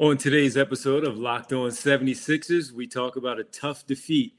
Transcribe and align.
On 0.00 0.16
today's 0.16 0.56
episode 0.56 1.02
of 1.02 1.18
Locked 1.18 1.52
On 1.52 1.70
76ers, 1.70 2.70
we 2.70 2.86
talk 2.86 3.16
about 3.16 3.40
a 3.40 3.42
tough 3.42 3.84
defeat 3.84 4.32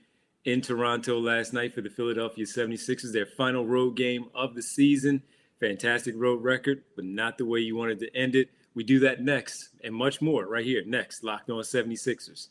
in 0.46 0.62
Toronto 0.62 1.20
last 1.20 1.51
night 1.51 1.75
for 1.75 1.82
the 1.82 1.89
Philadelphia 1.89 2.46
76ers, 2.46 3.12
their 3.12 3.25
final 3.25 3.67
road 3.67 3.98
game 3.98 4.30
of 4.33 4.56
the 4.56 4.61
season. 4.61 5.22
Fantastic 5.59 6.16
road 6.17 6.42
record, 6.42 6.83
but 6.95 7.03
not 7.03 7.37
the 7.37 7.43
way 7.43 7.59
you 7.59 7.75
wanted 7.75 8.00
to 8.00 8.16
end 8.16 8.36
it. 8.36 8.52
We 8.73 8.86
do 8.86 9.00
that 9.00 9.21
next 9.21 9.72
and 9.84 9.94
much 9.94 10.22
more 10.22 10.48
right 10.48 10.64
here 10.64 10.82
next, 10.86 11.26
Locked 11.26 11.50
On 11.50 11.62
76ers. 11.62 12.48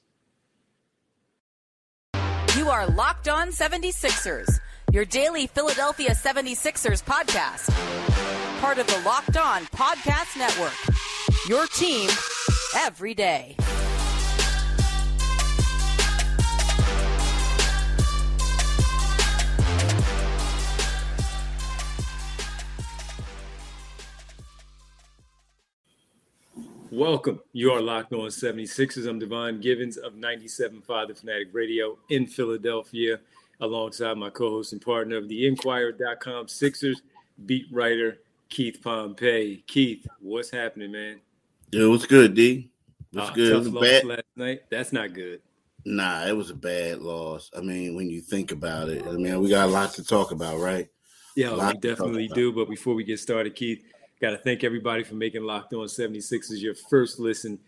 You 2.59 2.69
are 2.69 2.87
Locked 2.89 3.29
On 3.29 3.49
76ers, 3.49 4.61
your 4.93 5.07
daily 5.07 5.47
Philadelphia 5.47 6.11
76ers 6.11 7.03
podcast. 7.03 7.71
Part 8.61 8.77
of 8.77 8.87
the 8.87 9.01
Locked 9.07 9.39
On 9.39 9.63
Podcast 9.69 10.37
Network. 10.37 10.75
Your 11.49 11.67
team 11.69 12.11
every 12.77 13.15
day. 13.15 13.57
Welcome. 26.91 27.41
You 27.53 27.71
are 27.73 27.81
locked 27.81 28.13
on 28.13 28.21
76ers. 28.29 29.09
I'm 29.09 29.19
Devon 29.19 29.61
Givens 29.61 29.99
of 29.99 30.15
97.5 30.15 31.09
The 31.09 31.15
Fanatic 31.15 31.49
Radio 31.53 31.99
in 32.09 32.27
Philadelphia, 32.27 33.21
alongside 33.61 34.17
my 34.17 34.31
co 34.31 34.51
host 34.51 34.73
and 34.73 34.83
partner 34.83 35.17
of 35.17 35.29
the 35.29 35.47
Inquirer.com 35.47 36.49
Sixers 36.49 37.03
beat 37.47 37.67
writer 37.71 38.19
Keith 38.49 38.81
Pompey. 38.83 39.63
Keith, 39.67 40.07
what's 40.21 40.51
happening, 40.51 40.91
man? 40.91 41.21
Yeah, 41.71 41.87
what's 41.87 42.07
good, 42.07 42.35
D? 42.35 42.71
What's 43.13 43.31
Uh, 43.31 43.35
good? 43.35 43.67
It 43.67 43.73
was 43.73 43.83
bad. 43.83 44.05
last 44.05 44.23
night. 44.37 44.63
That's 44.71 44.93
not 44.93 45.13
good. 45.13 45.43
Nah, 45.85 46.27
it 46.27 46.37
was 46.37 46.51
a 46.51 46.55
bad 46.55 47.01
loss. 47.01 47.51
I 47.57 47.61
mean, 47.61 47.95
when 47.95 48.11
you 48.11 48.21
think 48.21 48.53
about 48.53 48.89
it, 48.89 49.07
I 49.07 49.13
mean, 49.13 49.41
we 49.41 49.49
got 49.49 49.69
a 49.69 49.73
lot 49.73 49.93
to 49.95 50.05
talk 50.05 50.31
about, 50.31 50.59
right? 50.59 50.89
Yeah, 51.37 51.53
we 51.73 51.79
definitely 51.79 52.29
do. 52.29 52.53
But 52.53 52.69
before 52.69 52.95
we 52.95 53.05
get 53.05 53.21
started, 53.21 53.55
Keith, 53.55 53.83
got 54.21 54.31
to 54.31 54.39
thank 54.39 54.65
everybody 54.65 55.05
for 55.05 55.15
making 55.15 55.43
Locked 55.45 55.73
On 55.75 55.87
76ers 55.87 56.61
your 56.61 56.75
first 56.75 57.19
listen 57.19 57.59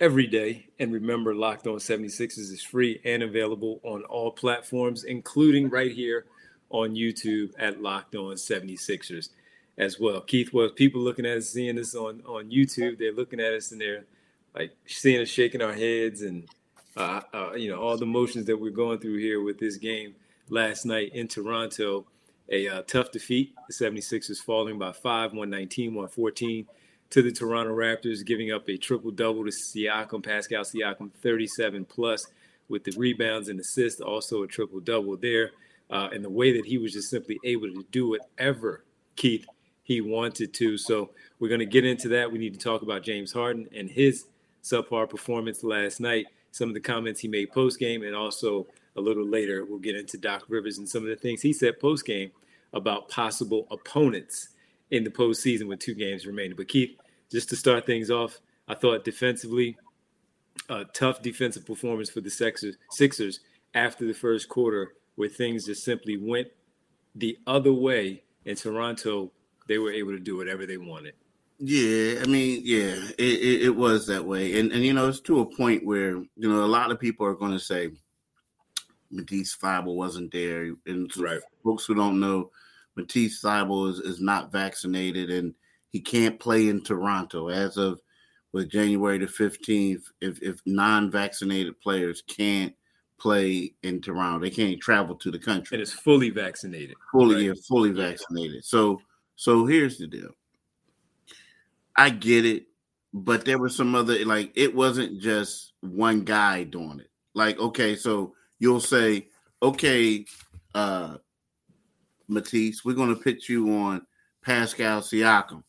every 0.00 0.26
day. 0.26 0.66
And 0.78 0.92
remember, 0.92 1.34
Locked 1.34 1.66
On 1.66 1.74
76ers 1.76 2.38
is 2.38 2.62
free 2.62 3.00
and 3.04 3.22
available 3.22 3.80
on 3.84 4.02
all 4.04 4.30
platforms, 4.30 5.04
including 5.04 5.68
right 5.68 5.92
here 5.92 6.24
on 6.70 6.94
YouTube 6.94 7.52
at 7.58 7.82
Locked 7.82 8.14
On 8.14 8.34
76ers 8.36 9.28
as 9.78 9.98
well. 9.98 10.20
Keith, 10.20 10.52
well, 10.52 10.68
people 10.70 11.00
looking 11.00 11.26
at 11.26 11.38
us, 11.38 11.50
seeing 11.50 11.78
us 11.78 11.94
on, 11.94 12.22
on 12.26 12.50
YouTube, 12.50 12.98
they're 12.98 13.12
looking 13.12 13.40
at 13.40 13.52
us 13.52 13.72
and 13.72 13.80
they're 13.80 14.04
like 14.54 14.72
seeing 14.86 15.20
us 15.20 15.28
shaking 15.28 15.62
our 15.62 15.72
heads 15.72 16.22
and, 16.22 16.48
uh, 16.96 17.20
uh, 17.32 17.52
you 17.52 17.70
know, 17.70 17.80
all 17.80 17.96
the 17.96 18.06
motions 18.06 18.46
that 18.46 18.56
we're 18.56 18.70
going 18.70 18.98
through 18.98 19.18
here 19.18 19.42
with 19.42 19.58
this 19.58 19.76
game 19.76 20.14
last 20.48 20.84
night 20.84 21.14
in 21.14 21.28
Toronto 21.28 22.04
a 22.50 22.68
uh, 22.68 22.82
tough 22.82 23.12
defeat. 23.12 23.54
The 23.68 23.74
76ers 23.74 24.38
falling 24.38 24.78
by 24.78 24.92
5, 24.92 25.32
119, 25.32 25.94
114 25.94 26.66
to 27.10 27.22
the 27.22 27.32
Toronto 27.32 27.74
Raptors, 27.74 28.24
giving 28.24 28.52
up 28.52 28.68
a 28.68 28.76
triple 28.76 29.10
double 29.10 29.44
to 29.44 29.50
Siakam, 29.50 30.24
Pascal 30.24 30.64
Siakam, 30.64 31.10
37 31.22 31.84
plus 31.84 32.26
with 32.68 32.84
the 32.84 32.92
rebounds 32.96 33.48
and 33.48 33.58
assists, 33.58 34.00
also 34.00 34.42
a 34.42 34.46
triple 34.46 34.80
double 34.80 35.16
there. 35.16 35.52
Uh, 35.90 36.08
and 36.12 36.24
the 36.24 36.30
way 36.30 36.52
that 36.52 36.66
he 36.66 36.78
was 36.78 36.92
just 36.92 37.10
simply 37.10 37.38
able 37.42 37.66
to 37.66 37.84
do 37.90 38.10
whatever, 38.10 38.84
Keith, 39.16 39.44
he 39.90 40.00
wanted 40.00 40.54
to. 40.54 40.78
So 40.78 41.10
we're 41.40 41.48
going 41.48 41.58
to 41.58 41.66
get 41.66 41.84
into 41.84 42.06
that. 42.10 42.30
We 42.30 42.38
need 42.38 42.52
to 42.52 42.60
talk 42.60 42.82
about 42.82 43.02
James 43.02 43.32
Harden 43.32 43.68
and 43.74 43.90
his 43.90 44.26
subpar 44.62 45.10
performance 45.10 45.64
last 45.64 45.98
night, 45.98 46.26
some 46.52 46.68
of 46.68 46.74
the 46.74 46.80
comments 46.80 47.18
he 47.18 47.26
made 47.26 47.50
post 47.50 47.80
game, 47.80 48.04
and 48.04 48.14
also 48.14 48.68
a 48.94 49.00
little 49.00 49.26
later, 49.26 49.64
we'll 49.64 49.80
get 49.80 49.96
into 49.96 50.16
Doc 50.16 50.44
Rivers 50.48 50.78
and 50.78 50.88
some 50.88 51.02
of 51.02 51.08
the 51.08 51.16
things 51.16 51.42
he 51.42 51.52
said 51.52 51.80
post 51.80 52.06
game 52.06 52.30
about 52.72 53.08
possible 53.08 53.66
opponents 53.72 54.50
in 54.92 55.02
the 55.02 55.10
postseason 55.10 55.66
with 55.66 55.80
two 55.80 55.94
games 55.94 56.24
remaining. 56.24 56.56
But 56.56 56.68
Keith, 56.68 56.96
just 57.28 57.48
to 57.48 57.56
start 57.56 57.84
things 57.84 58.12
off, 58.12 58.38
I 58.68 58.76
thought 58.76 59.04
defensively, 59.04 59.76
a 60.68 60.84
tough 60.84 61.20
defensive 61.20 61.66
performance 61.66 62.10
for 62.10 62.20
the 62.20 62.30
Sixers, 62.30 62.76
Sixers 62.92 63.40
after 63.74 64.06
the 64.06 64.14
first 64.14 64.48
quarter, 64.48 64.92
where 65.16 65.28
things 65.28 65.66
just 65.66 65.82
simply 65.82 66.16
went 66.16 66.46
the 67.16 67.36
other 67.48 67.72
way. 67.72 68.22
In 68.44 68.54
Toronto, 68.54 69.32
they 69.70 69.78
were 69.78 69.92
able 69.92 70.10
to 70.10 70.18
do 70.18 70.36
whatever 70.36 70.66
they 70.66 70.78
wanted. 70.78 71.14
Yeah, 71.60 72.22
I 72.22 72.26
mean, 72.26 72.62
yeah, 72.64 72.96
it, 73.18 73.40
it, 73.40 73.62
it 73.66 73.76
was 73.76 74.04
that 74.08 74.24
way, 74.24 74.58
and 74.58 74.72
and 74.72 74.82
you 74.84 74.92
know, 74.92 75.08
it's 75.08 75.20
to 75.20 75.40
a 75.40 75.46
point 75.56 75.86
where 75.86 76.16
you 76.16 76.28
know 76.36 76.64
a 76.64 76.66
lot 76.66 76.90
of 76.90 76.98
people 76.98 77.24
are 77.24 77.34
going 77.34 77.52
to 77.52 77.60
say 77.60 77.90
Matisse 79.12 79.56
Thybulle 79.56 79.94
wasn't 79.94 80.32
there, 80.32 80.72
and 80.86 81.16
Right. 81.16 81.40
folks 81.62 81.84
who 81.84 81.94
don't 81.94 82.18
know, 82.18 82.50
Matisse 82.96 83.42
Thybulle 83.44 83.90
is, 83.90 84.00
is 84.00 84.20
not 84.20 84.50
vaccinated, 84.50 85.30
and 85.30 85.54
he 85.90 86.00
can't 86.00 86.40
play 86.40 86.68
in 86.68 86.82
Toronto 86.82 87.48
as 87.48 87.76
of 87.76 88.00
with 88.52 88.70
January 88.70 89.18
the 89.18 89.28
fifteenth. 89.28 90.10
If 90.20 90.42
if 90.42 90.60
non-vaccinated 90.66 91.80
players 91.80 92.22
can't 92.26 92.74
play 93.18 93.74
in 93.84 94.00
Toronto, 94.00 94.40
they 94.40 94.50
can't 94.50 94.80
travel 94.80 95.14
to 95.14 95.30
the 95.30 95.38
country. 95.38 95.76
And 95.76 95.82
it's 95.82 95.92
fully 95.92 96.30
vaccinated. 96.30 96.96
fully 97.12 97.34
Right. 97.34 97.44
yeah, 97.44 97.52
fully 97.68 97.90
vaccinated. 97.90 98.64
So 98.64 99.00
so 99.40 99.64
here's 99.64 99.96
the 99.96 100.06
deal. 100.06 100.32
I 101.96 102.10
get 102.10 102.44
it, 102.44 102.66
but 103.14 103.46
there 103.46 103.56
was 103.56 103.74
some 103.74 103.94
other 103.94 104.22
like 104.26 104.52
it 104.54 104.74
wasn't 104.74 105.18
just 105.18 105.72
one 105.80 106.24
guy 106.24 106.64
doing 106.64 107.00
it. 107.00 107.08
Like 107.32 107.58
okay, 107.58 107.96
so 107.96 108.34
you'll 108.58 108.80
say, 108.80 109.28
okay, 109.62 110.26
uh 110.74 111.16
Matisse, 112.28 112.84
we're 112.84 112.94
gonna 112.94 113.16
pitch 113.16 113.48
you 113.48 113.72
on 113.72 114.06
Pascal 114.42 115.00
Siakam. 115.00 115.62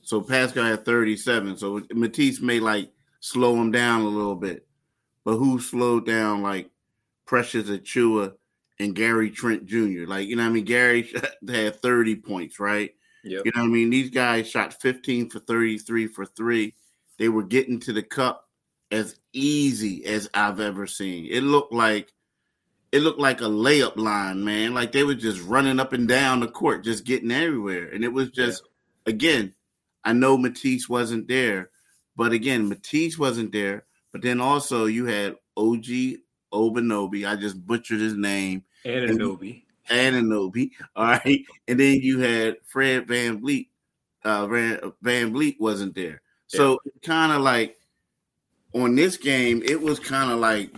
So 0.00 0.20
Pascal 0.20 0.64
had 0.64 0.84
37. 0.84 1.58
So 1.58 1.80
Matisse 1.92 2.40
may 2.40 2.58
like 2.58 2.90
slow 3.20 3.54
him 3.54 3.70
down 3.70 4.00
a 4.00 4.08
little 4.08 4.34
bit. 4.34 4.66
But 5.24 5.36
who 5.36 5.60
slowed 5.60 6.06
down 6.06 6.42
like 6.42 6.70
Precious 7.24 7.70
Achiuwa 7.70 8.32
and 8.80 8.96
Gary 8.96 9.30
Trent 9.30 9.64
Jr.? 9.64 10.08
Like, 10.08 10.26
you 10.26 10.34
know 10.34 10.44
I 10.44 10.48
mean? 10.48 10.64
Gary 10.64 11.08
had 11.48 11.80
30 11.80 12.16
points, 12.16 12.58
right? 12.58 12.90
Yep. 13.24 13.42
You 13.44 13.52
know 13.54 13.62
what 13.62 13.68
I 13.68 13.70
mean? 13.70 13.90
These 13.90 14.10
guys 14.10 14.48
shot 14.48 14.80
15 14.80 15.30
for 15.30 15.38
33 15.38 16.08
for 16.08 16.26
three. 16.26 16.74
They 17.18 17.28
were 17.28 17.42
getting 17.42 17.78
to 17.80 17.92
the 17.92 18.02
cup 18.02 18.48
as 18.90 19.16
easy 19.32 20.04
as 20.04 20.28
I've 20.34 20.60
ever 20.60 20.86
seen. 20.86 21.26
It 21.30 21.42
looked 21.42 21.72
like 21.72 22.12
it 22.92 23.00
looked 23.00 23.20
like 23.20 23.40
a 23.40 23.44
layup 23.44 23.96
line, 23.96 24.44
man. 24.44 24.74
Like 24.74 24.92
they 24.92 25.02
were 25.02 25.14
just 25.14 25.40
running 25.42 25.80
up 25.80 25.92
and 25.92 26.06
down 26.06 26.40
the 26.40 26.48
court, 26.48 26.84
just 26.84 27.04
getting 27.04 27.30
everywhere. 27.30 27.88
And 27.88 28.04
it 28.04 28.12
was 28.12 28.30
just 28.30 28.62
again, 29.06 29.54
I 30.04 30.12
know 30.12 30.36
Matisse 30.36 30.88
wasn't 30.88 31.28
there, 31.28 31.70
but 32.16 32.32
again, 32.32 32.68
Matisse 32.68 33.18
wasn't 33.18 33.52
there. 33.52 33.84
But 34.12 34.22
then 34.22 34.40
also 34.40 34.84
you 34.84 35.06
had 35.06 35.36
OG 35.56 36.18
Obanobi. 36.52 37.26
I 37.26 37.36
just 37.36 37.66
butchered 37.66 38.00
his 38.00 38.14
name. 38.14 38.64
And 38.84 39.10
Anobi. 39.10 39.62
Ananobi. 39.92 40.70
All 40.96 41.04
right. 41.04 41.44
And 41.68 41.78
then 41.78 42.00
you 42.00 42.20
had 42.20 42.56
Fred 42.64 43.06
VanVleet. 43.06 43.68
Uh, 44.24 44.46
Van, 44.46 44.92
Van 45.02 45.54
wasn't 45.58 45.94
there. 45.94 46.22
So 46.46 46.78
kind 47.02 47.32
of 47.32 47.40
like 47.40 47.76
on 48.74 48.94
this 48.94 49.16
game, 49.16 49.62
it 49.64 49.80
was 49.80 49.98
kind 49.98 50.30
of 50.30 50.38
like 50.38 50.70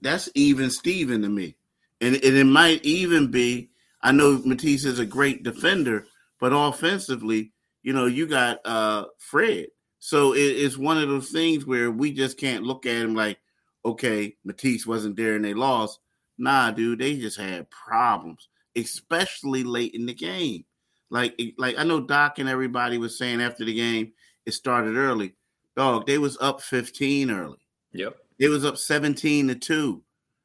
that's 0.00 0.28
even 0.34 0.70
Steven 0.70 1.22
to 1.22 1.28
me. 1.28 1.56
And, 2.00 2.14
and 2.14 2.24
it 2.24 2.44
might 2.44 2.84
even 2.84 3.30
be, 3.30 3.70
I 4.02 4.12
know 4.12 4.40
Matisse 4.44 4.84
is 4.84 4.98
a 4.98 5.06
great 5.06 5.42
defender, 5.42 6.06
but 6.40 6.52
offensively, 6.52 7.52
you 7.82 7.92
know, 7.92 8.06
you 8.06 8.26
got 8.26 8.60
uh 8.64 9.06
Fred. 9.18 9.68
So 10.00 10.32
it, 10.32 10.38
it's 10.38 10.78
one 10.78 10.98
of 10.98 11.08
those 11.08 11.30
things 11.30 11.66
where 11.66 11.90
we 11.90 12.12
just 12.12 12.38
can't 12.38 12.64
look 12.64 12.86
at 12.86 12.96
him 12.96 13.14
like, 13.14 13.38
okay, 13.84 14.36
Matisse 14.44 14.86
wasn't 14.86 15.16
there 15.16 15.36
and 15.36 15.44
they 15.44 15.54
lost. 15.54 15.98
Nah, 16.40 16.70
dude, 16.70 16.98
they 16.98 17.18
just 17.18 17.38
had 17.38 17.70
problems, 17.70 18.48
especially 18.74 19.62
late 19.62 19.94
in 19.94 20.06
the 20.06 20.14
game. 20.14 20.64
Like, 21.10 21.40
like 21.58 21.78
I 21.78 21.84
know 21.84 22.00
Doc 22.00 22.38
and 22.38 22.48
everybody 22.48 22.96
was 22.98 23.18
saying 23.18 23.42
after 23.42 23.64
the 23.64 23.74
game, 23.74 24.12
it 24.46 24.52
started 24.52 24.96
early. 24.96 25.34
Dog, 25.76 26.06
they 26.06 26.18
was 26.18 26.38
up 26.40 26.62
15 26.62 27.30
early. 27.30 27.58
Yep. 27.92 28.16
It 28.38 28.48
was 28.48 28.64
up 28.64 28.78
17 28.78 29.48
to 29.48 29.54
2. 29.54 30.02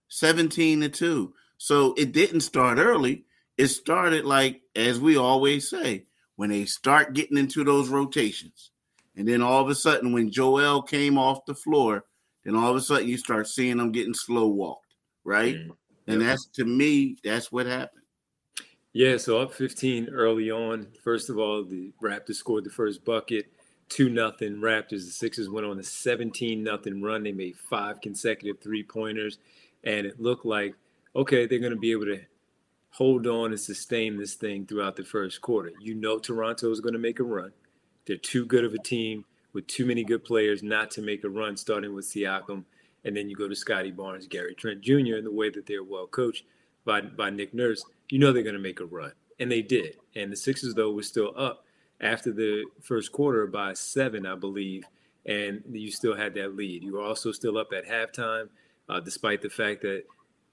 17 0.10 0.82
to 0.82 0.90
2. 0.90 1.34
So 1.58 1.94
it 1.98 2.12
didn't 2.12 2.42
start 2.42 2.78
early. 2.78 3.26
It 3.58 3.68
started 3.68 4.26
like, 4.26 4.62
as 4.76 5.00
we 5.00 5.18
always 5.18 5.70
say, 5.70 6.06
when 6.36 6.50
they 6.50 6.66
start 6.66 7.14
getting 7.14 7.38
into 7.38 7.64
those 7.64 7.90
rotations. 7.90 8.72
And 9.16 9.26
then 9.26 9.42
all 9.42 9.62
of 9.62 9.70
a 9.70 9.76
sudden, 9.76 10.12
when 10.12 10.30
Joel 10.30 10.82
came 10.82 11.18
off 11.18 11.46
the 11.46 11.56
floor, 11.56 12.04
then 12.44 12.56
all 12.56 12.72
of 12.72 12.76
a 12.76 12.82
sudden 12.82 13.08
you 13.08 13.18
start 13.18 13.48
seeing 13.48 13.78
them 13.78 13.92
getting 13.92 14.14
slow 14.14 14.48
walked, 14.48 14.94
right? 15.24 15.56
Mm. 15.56 15.72
And 16.08 16.22
that's 16.22 16.46
to 16.54 16.66
me, 16.66 17.18
that's 17.24 17.52
what 17.52 17.66
happened. 17.66 18.04
Yeah, 18.94 19.18
so 19.18 19.40
up 19.40 19.54
15 19.54 20.10
early 20.10 20.52
on. 20.52 20.88
First 21.04 21.30
of 21.30 21.38
all, 21.38 21.64
the 21.66 21.92
Raptors 22.02 22.36
scored 22.36 22.64
the 22.64 22.70
first 22.70 23.04
bucket. 23.04 23.48
two 23.90 24.10
nothing 24.10 24.58
Raptors. 24.58 25.06
The 25.06 25.12
Sixers 25.12 25.50
went 25.50 25.66
on 25.66 25.80
a 25.80 25.84
17 25.84 26.64
nothing 26.64 27.02
run. 27.02 27.24
They 27.24 27.32
made 27.32 27.58
five 27.58 28.00
consecutive 28.02 28.62
three 28.62 28.84
pointers, 28.84 29.40
and 29.84 30.06
it 30.06 30.22
looked 30.22 30.46
like 30.46 30.76
okay, 31.16 31.46
they're 31.46 31.60
going 31.60 31.74
to 31.74 31.80
be 31.80 31.92
able 31.92 32.06
to 32.06 32.20
hold 32.90 33.28
on 33.28 33.52
and 33.52 33.60
sustain 33.60 34.18
this 34.18 34.36
thing 34.36 34.66
throughout 34.66 34.96
the 34.96 35.04
first 35.04 35.42
quarter. 35.42 35.72
You 35.80 35.96
know, 35.96 36.20
Toronto 36.20 36.72
is 36.72 36.82
going 36.82 36.94
to 36.94 37.00
make 37.00 37.20
a 37.20 37.24
run. 37.24 37.52
They're 38.06 38.18
too 38.18 38.46
good 38.46 38.64
of 38.64 38.74
a 38.74 38.80
team 38.80 39.26
with 39.54 39.68
too 39.68 39.86
many 39.86 40.04
good 40.04 40.24
players 40.24 40.64
not 40.64 40.92
to 40.92 41.02
make 41.02 41.24
a 41.24 41.30
run, 41.30 41.58
starting 41.58 41.94
with 41.94 42.06
Siakam, 42.06 42.64
and 43.06 43.16
then 43.16 43.30
you 43.30 43.36
go 43.36 43.48
to 43.48 43.56
Scottie 43.56 43.92
Barnes, 43.92 44.28
Gary 44.28 44.56
Trent 44.56 44.82
Jr., 44.82 45.16
and 45.16 45.26
the 45.26 45.32
way 45.32 45.50
that 45.50 45.66
they're 45.66 45.84
well 45.84 46.08
coached 46.08 46.44
by 46.84 47.02
by 47.02 47.30
Nick 47.30 47.54
Nurse. 47.54 47.86
You 48.10 48.20
know 48.20 48.34
they're 48.34 48.44
going 48.44 48.56
to 48.56 48.62
make 48.62 48.80
a 48.80 48.86
run, 48.86 49.14
and 49.40 49.52
they 49.52 49.62
did. 49.62 49.98
And 50.16 50.32
the 50.32 50.36
Sixers 50.36 50.74
though 50.74 50.92
were 50.92 51.04
still 51.04 51.34
up 51.38 51.66
after 52.02 52.32
the 52.32 52.66
first 52.82 53.12
quarter 53.12 53.48
by 53.48 53.74
seven, 53.74 54.26
I 54.26 54.36
believe, 54.36 54.84
and 55.26 55.64
you 55.72 55.92
still 55.92 56.16
had 56.16 56.34
that 56.36 56.56
lead. 56.56 56.84
You 56.84 56.94
were 56.94 57.02
also 57.02 57.32
still 57.32 57.58
up 57.58 57.72
at 57.74 57.88
halftime, 57.88 58.50
uh, 58.90 59.00
despite 59.00 59.42
the 59.42 59.50
fact 59.50 59.82
that 59.84 60.04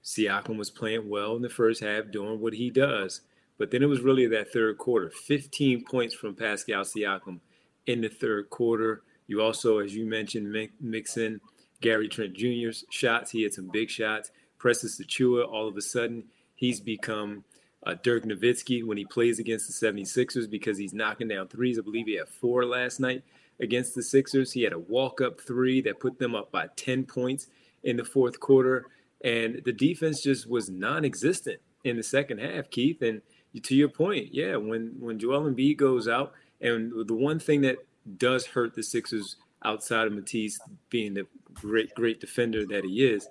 Siakam 0.03 0.57
was 0.57 0.69
playing 0.69 1.09
well 1.09 1.35
in 1.35 1.41
the 1.41 1.49
first 1.49 1.81
half, 1.81 2.11
doing 2.11 2.39
what 2.39 2.53
he 2.53 2.69
does. 2.69 3.21
But 3.57 3.71
then 3.71 3.83
it 3.83 3.87
was 3.87 4.01
really 4.01 4.27
that 4.27 4.51
third 4.51 4.77
quarter 4.77 5.09
15 5.09 5.85
points 5.85 6.15
from 6.15 6.35
Pascal 6.35 6.83
Siakam 6.83 7.39
in 7.85 8.01
the 8.01 8.09
third 8.09 8.49
quarter. 8.49 9.03
You 9.27 9.41
also, 9.41 9.79
as 9.79 9.95
you 9.95 10.05
mentioned, 10.05 10.69
mix 10.81 11.17
in 11.17 11.39
Gary 11.81 12.07
Trent 12.07 12.33
Jr.'s 12.33 12.85
shots. 12.89 13.31
He 13.31 13.43
had 13.43 13.53
some 13.53 13.69
big 13.71 13.89
shots. 13.89 14.31
Precious 14.57 14.99
Achiuwa, 15.01 15.47
all 15.47 15.67
of 15.67 15.75
a 15.75 15.81
sudden, 15.81 16.23
he's 16.55 16.79
become 16.79 17.43
uh, 17.85 17.95
Dirk 18.01 18.23
Nowitzki 18.23 18.85
when 18.85 18.97
he 18.97 19.05
plays 19.05 19.39
against 19.39 19.67
the 19.67 19.87
76ers 19.87 20.49
because 20.49 20.77
he's 20.77 20.93
knocking 20.93 21.27
down 21.27 21.47
threes. 21.47 21.77
I 21.77 21.81
believe 21.81 22.07
he 22.07 22.15
had 22.15 22.29
four 22.29 22.65
last 22.65 22.99
night 22.99 23.23
against 23.59 23.95
the 23.95 24.03
Sixers. 24.03 24.51
He 24.51 24.63
had 24.63 24.73
a 24.73 24.79
walk 24.79 25.21
up 25.21 25.41
three 25.41 25.81
that 25.81 25.99
put 25.99 26.19
them 26.19 26.35
up 26.35 26.51
by 26.51 26.67
10 26.75 27.03
points 27.05 27.47
in 27.83 27.97
the 27.97 28.05
fourth 28.05 28.39
quarter. 28.39 28.87
And 29.23 29.61
the 29.65 29.73
defense 29.73 30.21
just 30.21 30.49
was 30.49 30.69
non 30.69 31.05
existent 31.05 31.59
in 31.83 31.97
the 31.97 32.03
second 32.03 32.39
half, 32.39 32.69
Keith. 32.69 33.01
And 33.01 33.21
to 33.61 33.75
your 33.75 33.89
point, 33.89 34.33
yeah, 34.33 34.55
when, 34.55 34.95
when 34.99 35.19
Joel 35.19 35.51
Embiid 35.51 35.77
goes 35.77 36.07
out, 36.07 36.33
and 36.61 37.07
the 37.07 37.13
one 37.13 37.39
thing 37.39 37.61
that 37.61 37.77
does 38.17 38.45
hurt 38.45 38.73
the 38.73 38.83
Sixers 38.83 39.35
outside 39.63 40.07
of 40.07 40.13
Matisse 40.13 40.59
being 40.89 41.13
the 41.13 41.25
great, 41.53 41.93
great 41.95 42.19
defender 42.19 42.65
that 42.65 42.83
he 42.83 43.05
is, 43.05 43.27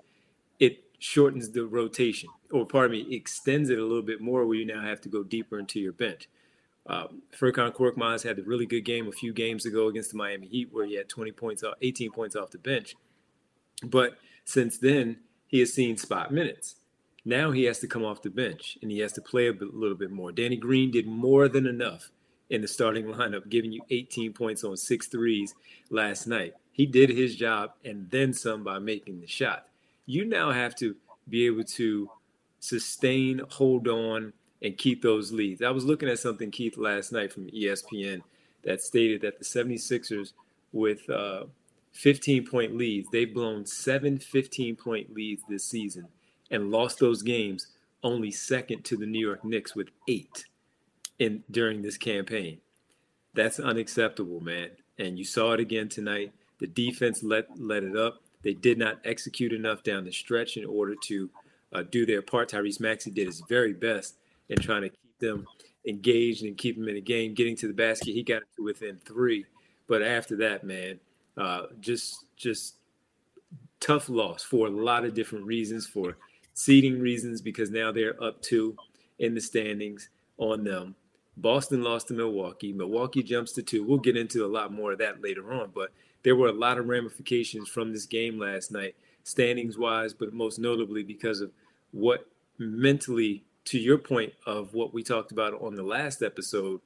it 0.58 0.84
shortens 0.98 1.50
the 1.50 1.66
rotation, 1.66 2.28
or 2.50 2.66
pardon 2.66 2.92
me, 2.92 3.14
extends 3.14 3.70
it 3.70 3.78
a 3.78 3.82
little 3.82 4.02
bit 4.02 4.20
more 4.20 4.46
where 4.46 4.56
you 4.56 4.64
now 4.64 4.82
have 4.82 5.00
to 5.02 5.08
go 5.08 5.22
deeper 5.22 5.58
into 5.58 5.80
your 5.80 5.92
bench. 5.92 6.28
Um, 6.86 7.22
Furkan 7.38 7.72
Korkmaz 7.72 8.24
had 8.24 8.38
a 8.38 8.42
really 8.42 8.66
good 8.66 8.84
game 8.84 9.06
a 9.06 9.12
few 9.12 9.32
games 9.32 9.66
ago 9.66 9.86
against 9.86 10.10
the 10.10 10.16
Miami 10.16 10.48
Heat 10.48 10.69
where 10.72 10.84
he 10.84 10.96
had 10.96 11.08
20 11.08 11.32
points, 11.32 11.62
off, 11.62 11.74
18 11.80 12.10
points 12.10 12.34
off 12.34 12.50
the 12.50 12.58
bench. 12.58 12.96
But 13.84 14.19
since 14.44 14.78
then, 14.78 15.19
he 15.46 15.60
has 15.60 15.72
seen 15.72 15.96
spot 15.96 16.32
minutes. 16.32 16.76
Now 17.24 17.52
he 17.52 17.64
has 17.64 17.78
to 17.80 17.86
come 17.86 18.04
off 18.04 18.22
the 18.22 18.30
bench 18.30 18.78
and 18.82 18.90
he 18.90 18.98
has 18.98 19.12
to 19.12 19.22
play 19.22 19.46
a 19.48 19.52
little 19.52 19.96
bit 19.96 20.10
more. 20.10 20.32
Danny 20.32 20.56
Green 20.56 20.90
did 20.90 21.06
more 21.06 21.48
than 21.48 21.66
enough 21.66 22.10
in 22.50 22.60
the 22.62 22.69
starting 22.69 23.04
lineup, 23.06 23.48
giving 23.48 23.72
you 23.72 23.82
18 23.90 24.32
points 24.32 24.64
on 24.64 24.76
six 24.76 25.06
threes 25.06 25.54
last 25.90 26.26
night. 26.26 26.54
He 26.72 26.86
did 26.86 27.10
his 27.10 27.36
job 27.36 27.72
and 27.84 28.10
then 28.10 28.32
some 28.32 28.64
by 28.64 28.78
making 28.78 29.20
the 29.20 29.26
shot 29.26 29.69
you 30.06 30.24
now 30.24 30.50
have 30.50 30.74
to 30.76 30.96
be 31.28 31.46
able 31.46 31.64
to 31.64 32.10
sustain, 32.60 33.40
hold 33.48 33.88
on, 33.88 34.32
and 34.60 34.76
keep 34.78 35.02
those 35.02 35.32
leads. 35.32 35.62
I 35.62 35.70
was 35.70 35.84
looking 35.84 36.08
at 36.08 36.19
something, 36.19 36.50
Keith, 36.50 36.76
last 36.76 37.12
night 37.12 37.32
from 37.32 37.48
ESPN 37.48 38.22
that 38.64 38.80
stated 38.80 39.22
that 39.22 39.38
the 39.38 39.44
76ers, 39.44 40.32
with 40.72 41.08
uh, 41.10 41.44
15 41.92 42.46
point 42.46 42.76
leads, 42.76 43.08
they've 43.10 43.32
blown 43.32 43.66
seven 43.66 44.19
15 44.19 44.76
point 44.76 45.14
leads 45.14 45.42
this 45.48 45.64
season 45.64 46.08
and 46.50 46.70
lost 46.70 46.98
those 46.98 47.22
games 47.22 47.69
only 48.04 48.30
second 48.30 48.84
to 48.84 48.96
the 48.96 49.06
New 49.06 49.19
York 49.19 49.44
Knicks 49.44 49.74
with 49.74 49.88
eight 50.08 50.44
in 51.19 51.42
during 51.50 51.82
this 51.82 51.96
campaign. 51.96 52.58
That's 53.34 53.60
unacceptable, 53.60 54.40
man. 54.40 54.70
And 54.98 55.19
you 55.19 55.24
saw 55.24 55.52
it 55.52 55.60
again 55.60 55.88
tonight. 55.88 56.32
The 56.62 56.69
defense 56.69 57.25
let 57.25 57.47
let 57.59 57.82
it 57.82 57.97
up. 57.97 58.23
They 58.44 58.55
did 58.55 58.79
not 58.79 59.00
execute 59.05 59.53
enough 59.53 59.82
down 59.82 60.05
the 60.05 60.12
stretch 60.12 60.56
in 60.56 60.64
order 60.64 60.94
to 61.06 61.29
uh, 61.73 61.82
do 61.91 62.06
their 62.06 62.23
part. 62.23 62.53
Tyrese 62.53 62.79
Maxey 62.79 63.11
did 63.11 63.26
his 63.26 63.43
very 63.49 63.73
best 63.73 64.19
in 64.49 64.59
trying 64.61 64.82
to 64.82 64.88
keep 64.88 65.19
them 65.19 65.44
engaged 65.88 66.44
and 66.44 66.56
keep 66.56 66.76
them 66.76 66.87
in 66.87 66.94
the 66.94 67.00
game. 67.00 67.35
Getting 67.35 67.56
to 67.56 67.67
the 67.67 67.75
basket, 67.75 68.12
he 68.12 68.23
got 68.23 68.43
to 68.55 68.62
within 68.62 69.00
three. 69.05 69.44
But 69.88 70.03
after 70.03 70.37
that, 70.37 70.62
man, 70.62 71.00
uh, 71.37 71.62
just 71.81 72.26
just 72.37 72.76
tough 73.81 74.08
loss 74.08 74.44
for 74.44 74.69
a 74.69 74.70
lot 74.70 75.05
of 75.05 75.15
different 75.15 75.44
reasons, 75.44 75.88
for 75.88 76.17
seeding 76.55 77.00
reasons, 77.00 77.41
because 77.41 77.73
now 77.73 77.91
they're 77.91 78.23
up 78.23 78.41
two 78.41 78.76
in 79.19 79.35
the 79.35 79.41
standings 79.41 80.11
on 80.38 80.62
them. 80.62 80.94
Boston 81.37 81.82
lost 81.82 82.06
to 82.08 82.15
Milwaukee. 82.15 82.73
Milwaukee 82.73 83.25
jumps 83.25 83.50
to 83.55 83.65
two. 83.65 83.82
We'll 83.82 83.99
get 83.99 84.17
into 84.17 84.44
a 84.44 84.47
lot 84.47 84.73
more 84.73 84.93
of 84.93 84.99
that 84.99 85.20
later 85.20 85.53
on, 85.53 85.73
but 85.75 85.91
there 86.22 86.36
were 86.36 86.48
a 86.48 86.52
lot 86.52 86.78
of 86.78 86.88
ramifications 86.88 87.69
from 87.69 87.92
this 87.92 88.06
game 88.06 88.38
last 88.38 88.70
night, 88.70 88.94
standings 89.24 89.78
wise, 89.78 90.14
but 90.14 90.32
most 90.32 90.58
notably 90.58 91.02
because 91.02 91.40
of 91.40 91.50
what 91.92 92.26
mentally, 92.58 93.44
to 93.64 93.78
your 93.78 93.98
point 93.98 94.32
of 94.46 94.74
what 94.74 94.94
we 94.94 95.02
talked 95.02 95.32
about 95.32 95.60
on 95.60 95.74
the 95.74 95.82
last 95.82 96.22
episode, 96.22 96.80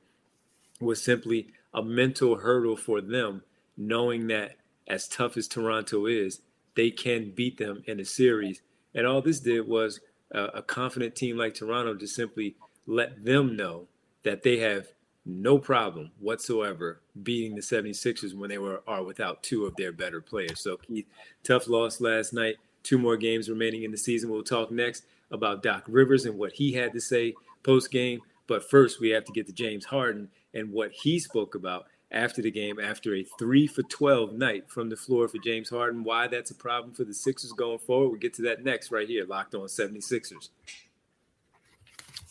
was 0.80 1.02
simply 1.02 1.48
a 1.72 1.82
mental 1.82 2.36
hurdle 2.36 2.76
for 2.76 3.00
them, 3.00 3.42
knowing 3.76 4.26
that 4.28 4.56
as 4.86 5.08
tough 5.08 5.36
as 5.36 5.48
Toronto 5.48 6.06
is, 6.06 6.40
they 6.74 6.90
can 6.90 7.30
beat 7.30 7.58
them 7.58 7.82
in 7.86 8.00
a 8.00 8.04
series. 8.04 8.62
And 8.94 9.06
all 9.06 9.22
this 9.22 9.40
did 9.40 9.66
was 9.66 10.00
uh, 10.34 10.48
a 10.54 10.62
confident 10.62 11.14
team 11.14 11.36
like 11.36 11.54
Toronto 11.54 11.94
just 11.94 12.14
simply 12.14 12.56
let 12.86 13.24
them 13.24 13.56
know 13.56 13.88
that 14.22 14.42
they 14.42 14.58
have 14.58 14.88
no 15.26 15.58
problem 15.58 16.12
whatsoever 16.20 17.00
beating 17.25 17.56
the 17.56 17.61
76ers 17.61 18.34
when 18.34 18.49
they 18.49 18.58
were 18.58 18.82
are 18.87 19.02
without 19.02 19.43
two 19.43 19.67
of 19.67 19.75
their 19.76 19.90
better 19.93 20.20
players. 20.20 20.61
So 20.61 20.76
Keith, 20.76 21.06
tough 21.43 21.69
loss 21.69 22.00
last 22.00 22.32
night. 22.32 22.56
Two 22.84 22.99
more 22.99 23.17
games 23.17 23.50
remaining 23.50 23.82
in 23.82 23.90
the 23.90 23.96
season. 23.99 24.31
We'll 24.31 24.44
talk 24.44 24.70
next 24.70 25.05
about 25.32 25.64
Doc 25.64 25.82
Rivers 25.88 26.25
and 26.25 26.38
what 26.38 26.52
he 26.52 26.73
had 26.73 26.93
to 26.93 27.00
say 27.00 27.34
post 27.64 27.90
game. 27.90 28.20
But 28.46 28.70
first, 28.70 29.00
we 29.00 29.11
have 29.11 29.25
to 29.25 29.32
get 29.32 29.49
to 29.49 29.52
James 29.52 29.84
Harden 29.84 30.28
and 30.55 30.73
what 30.73 30.93
he 30.93 31.19
spoke 31.19 31.56
about 31.56 31.87
after 32.12 32.40
the 32.40 32.52
game, 32.52 32.79
after 32.79 33.12
a 33.17 33.26
three 33.37 33.67
for 33.67 33.82
12 33.82 34.32
night 34.32 34.70
from 34.70 34.88
the 34.88 34.96
floor 34.96 35.26
for 35.26 35.38
James 35.38 35.69
Harden. 35.69 36.05
Why 36.05 36.29
that's 36.29 36.53
a 36.53 36.55
problem 36.55 36.94
for 36.94 37.03
the 37.03 37.12
Sixers 37.12 37.50
going 37.50 37.81
forward. 37.81 38.10
We'll 38.10 38.20
get 38.20 38.34
to 38.34 38.43
that 38.43 38.62
next 38.62 38.93
right 38.93 39.08
here, 39.08 39.27
locked 39.27 39.56
on 39.56 39.62
76ers. 39.62 40.50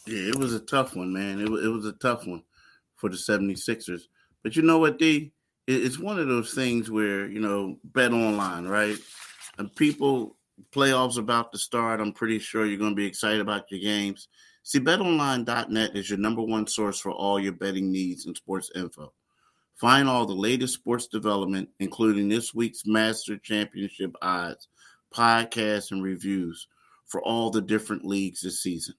Yeah, 0.08 0.30
it 0.30 0.38
was 0.38 0.54
a 0.54 0.62
tough 0.62 0.96
one, 0.96 1.12
man. 1.12 1.42
It, 1.42 1.48
it 1.48 1.70
was 1.70 1.86
a 1.86 1.92
tough 1.92 2.26
one 2.26 2.44
for 2.96 3.10
the 3.10 3.16
76ers. 3.16 4.02
But 4.44 4.56
you 4.56 4.62
know 4.62 4.80
what, 4.80 5.00
D? 5.00 5.32
It's 5.68 5.98
one 5.98 6.20
of 6.20 6.28
those 6.28 6.54
things 6.54 6.92
where, 6.92 7.28
you 7.28 7.40
know, 7.40 7.80
bet 7.84 8.14
online, 8.14 8.66
right? 8.68 8.98
And 9.58 9.76
people, 9.76 10.38
playoffs 10.72 11.18
about 11.18 11.52
to 11.52 11.58
start. 11.58 12.00
I'm 12.00 12.14
pretty 12.14 12.40
sure 12.40 12.66
you're 12.66 12.78
going 12.78 12.92
to 12.92 12.96
be 12.96 13.06
excited 13.06 13.42
about 13.42 13.72
your 13.72 13.80
games. 13.80 14.28
See, 14.64 14.80
betonline.net 14.80 15.96
is 15.96 16.10
your 16.10 16.20
number 16.20 16.42
one 16.42 16.68
source 16.68 17.00
for 17.00 17.12
all 17.12 17.40
your 17.40 17.54
betting 17.54 17.92
needs 17.92 18.26
and 18.26 18.36
sports 18.36 18.72
info. 18.76 19.14
Find 19.76 20.08
all 20.08 20.26
the 20.26 20.34
latest 20.34 20.74
sports 20.74 21.08
development, 21.08 21.70
including 21.80 22.30
this 22.30 22.54
week's 22.54 22.86
Master 22.86 23.38
Championship 23.38 24.16
odds, 24.22 24.68
podcasts, 25.14 25.92
and 25.92 26.02
reviews 26.02 26.68
for 27.06 27.22
all 27.22 27.50
the 27.50 27.62
different 27.62 28.06
leagues 28.06 28.42
this 28.42 28.64
season. 28.64 28.96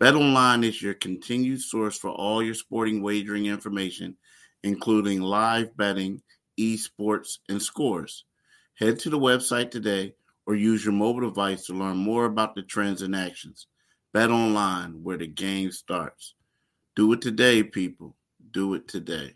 BetOnline 0.00 0.64
is 0.64 0.80
your 0.80 0.94
continued 0.94 1.60
source 1.60 1.98
for 1.98 2.10
all 2.10 2.40
your 2.40 2.54
sporting 2.54 3.02
wagering 3.02 3.46
information, 3.46 4.16
including 4.62 5.20
live 5.20 5.76
betting, 5.76 6.22
esports, 6.58 7.38
and 7.48 7.60
scores. 7.60 8.24
Head 8.74 9.00
to 9.00 9.10
the 9.10 9.18
website 9.18 9.72
today 9.72 10.14
or 10.46 10.54
use 10.54 10.84
your 10.84 10.94
mobile 10.94 11.28
device 11.28 11.66
to 11.66 11.72
learn 11.72 11.96
more 11.96 12.26
about 12.26 12.54
the 12.54 12.62
trends 12.62 13.02
and 13.02 13.14
actions. 13.14 13.66
Bet 14.14 14.30
online 14.30 15.02
where 15.02 15.18
the 15.18 15.26
game 15.26 15.72
starts. 15.72 16.34
Do 16.94 17.12
it 17.12 17.20
today, 17.20 17.64
people. 17.64 18.14
Do 18.52 18.74
it 18.74 18.86
today. 18.86 19.34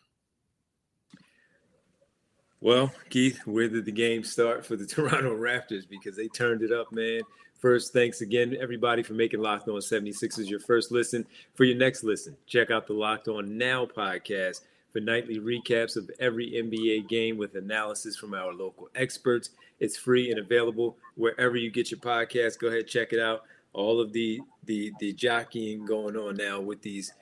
Well, 2.60 2.92
Keith, 3.10 3.44
where 3.44 3.68
did 3.68 3.84
the 3.84 3.92
game 3.92 4.22
start 4.22 4.64
for 4.64 4.76
the 4.76 4.86
Toronto 4.86 5.36
Raptors? 5.36 5.88
Because 5.88 6.16
they 6.16 6.28
turned 6.28 6.62
it 6.62 6.70
up, 6.70 6.92
man. 6.92 7.22
First, 7.62 7.92
thanks 7.92 8.22
again, 8.22 8.56
everybody, 8.60 9.04
for 9.04 9.12
making 9.12 9.40
Locked 9.40 9.68
On 9.68 9.76
76ers 9.76 10.50
your 10.50 10.58
first 10.58 10.90
listen. 10.90 11.24
For 11.54 11.62
your 11.62 11.78
next 11.78 12.02
listen, 12.02 12.36
check 12.44 12.72
out 12.72 12.88
the 12.88 12.92
Locked 12.92 13.28
On 13.28 13.56
Now 13.56 13.86
podcast 13.86 14.62
for 14.92 14.98
nightly 14.98 15.38
recaps 15.38 15.96
of 15.96 16.10
every 16.18 16.50
NBA 16.50 17.08
game 17.08 17.36
with 17.36 17.54
analysis 17.54 18.16
from 18.16 18.34
our 18.34 18.52
local 18.52 18.88
experts. 18.96 19.50
It's 19.78 19.96
free 19.96 20.32
and 20.32 20.40
available 20.40 20.96
wherever 21.14 21.54
you 21.56 21.70
get 21.70 21.92
your 21.92 22.00
podcast. 22.00 22.58
Go 22.58 22.66
ahead, 22.66 22.88
check 22.88 23.12
it 23.12 23.20
out. 23.20 23.42
All 23.74 24.00
of 24.00 24.12
the 24.12 24.40
the 24.64 24.92
the 24.98 25.12
jockeying 25.12 25.84
going 25.84 26.16
on 26.16 26.36
now 26.36 26.60
with 26.60 26.82
these 26.82 27.12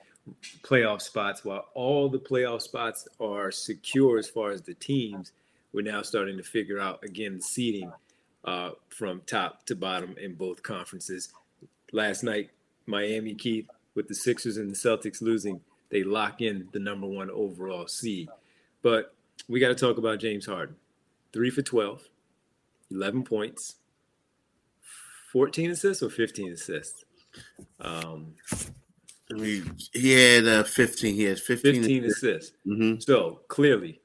playoff 0.63 1.03
spots, 1.03 1.45
while 1.45 1.67
all 1.75 2.09
the 2.09 2.17
playoff 2.19 2.63
spots 2.63 3.07
are 3.19 3.51
secure 3.51 4.17
as 4.17 4.27
far 4.27 4.49
as 4.49 4.63
the 4.63 4.73
teams, 4.73 5.33
we're 5.71 5.83
now 5.83 6.01
starting 6.01 6.35
to 6.37 6.43
figure 6.43 6.79
out 6.79 7.03
again 7.03 7.39
seeding 7.39 7.91
uh, 8.45 8.71
from 8.89 9.21
top 9.25 9.65
to 9.65 9.75
bottom 9.75 10.15
in 10.21 10.33
both 10.33 10.63
conferences. 10.63 11.29
Last 11.91 12.23
night, 12.23 12.49
Miami 12.85 13.33
Keith 13.35 13.67
with 13.95 14.07
the 14.07 14.15
Sixers 14.15 14.57
and 14.57 14.71
the 14.71 14.75
Celtics 14.75 15.21
losing, 15.21 15.61
they 15.89 16.03
lock 16.03 16.41
in 16.41 16.69
the 16.71 16.79
number 16.79 17.07
one 17.07 17.29
overall 17.29 17.87
seed. 17.87 18.29
But 18.81 19.13
we 19.47 19.59
got 19.59 19.69
to 19.69 19.75
talk 19.75 19.97
about 19.97 20.19
James 20.19 20.45
Harden. 20.45 20.75
Three 21.33 21.49
for 21.49 21.61
12, 21.61 22.03
11 22.91 23.23
points, 23.23 23.75
14 25.31 25.71
assists 25.71 26.03
or 26.03 26.09
15 26.09 26.53
assists? 26.53 27.05
Um, 27.79 28.33
I 29.31 29.35
mean, 29.35 29.77
he 29.93 30.11
had 30.11 30.45
uh, 30.45 30.63
15. 30.63 31.15
He 31.15 31.23
has 31.23 31.39
15, 31.41 31.75
15 31.75 32.03
assists. 32.03 32.23
assists. 32.23 32.57
Mm-hmm. 32.67 32.99
So 32.99 33.41
clearly, 33.47 34.01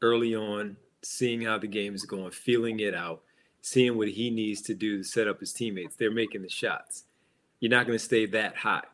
early 0.00 0.34
on, 0.34 0.76
seeing 1.02 1.42
how 1.42 1.58
the 1.58 1.66
game 1.66 1.94
is 1.94 2.04
going, 2.04 2.30
feeling 2.30 2.80
it 2.80 2.94
out, 2.94 3.22
seeing 3.66 3.98
what 3.98 4.06
he 4.06 4.30
needs 4.30 4.62
to 4.62 4.74
do 4.74 4.98
to 4.98 5.02
set 5.02 5.26
up 5.26 5.40
his 5.40 5.52
teammates. 5.52 5.96
They're 5.96 6.12
making 6.12 6.42
the 6.42 6.48
shots. 6.48 7.02
You're 7.58 7.72
not 7.72 7.84
going 7.84 7.98
to 7.98 8.04
stay 8.04 8.24
that 8.26 8.54
hot. 8.54 8.86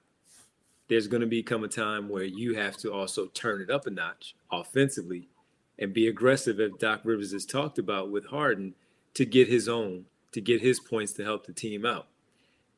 There's 0.89 1.09
going 1.09 1.21
to 1.21 1.27
become 1.27 1.63
a 1.63 1.69
time 1.69 2.09
where 2.09 2.25
you 2.25 2.55
have 2.55 2.79
to 2.79 2.91
also 2.91 3.27
turn 3.27 3.61
it 3.61 3.69
up 3.69 3.87
a 3.87 3.91
notch 3.91 4.35
offensively 4.51 5.29
and 5.79 5.93
be 5.93 6.09
aggressive, 6.09 6.59
as 6.59 6.71
Doc 6.79 7.03
Rivers 7.05 7.33
has 7.33 7.45
talked 7.45 7.79
about 7.79 8.11
with 8.11 8.25
Harden, 8.25 8.75
to 9.13 9.27
get 9.27 9.47
his 9.47 9.69
own, 9.69 10.07
to 10.33 10.41
get 10.41 10.63
his 10.63 10.81
points 10.81 11.13
to 11.15 11.23
help 11.23 11.45
the 11.45 11.53
team 11.53 11.85
out. 11.85 12.07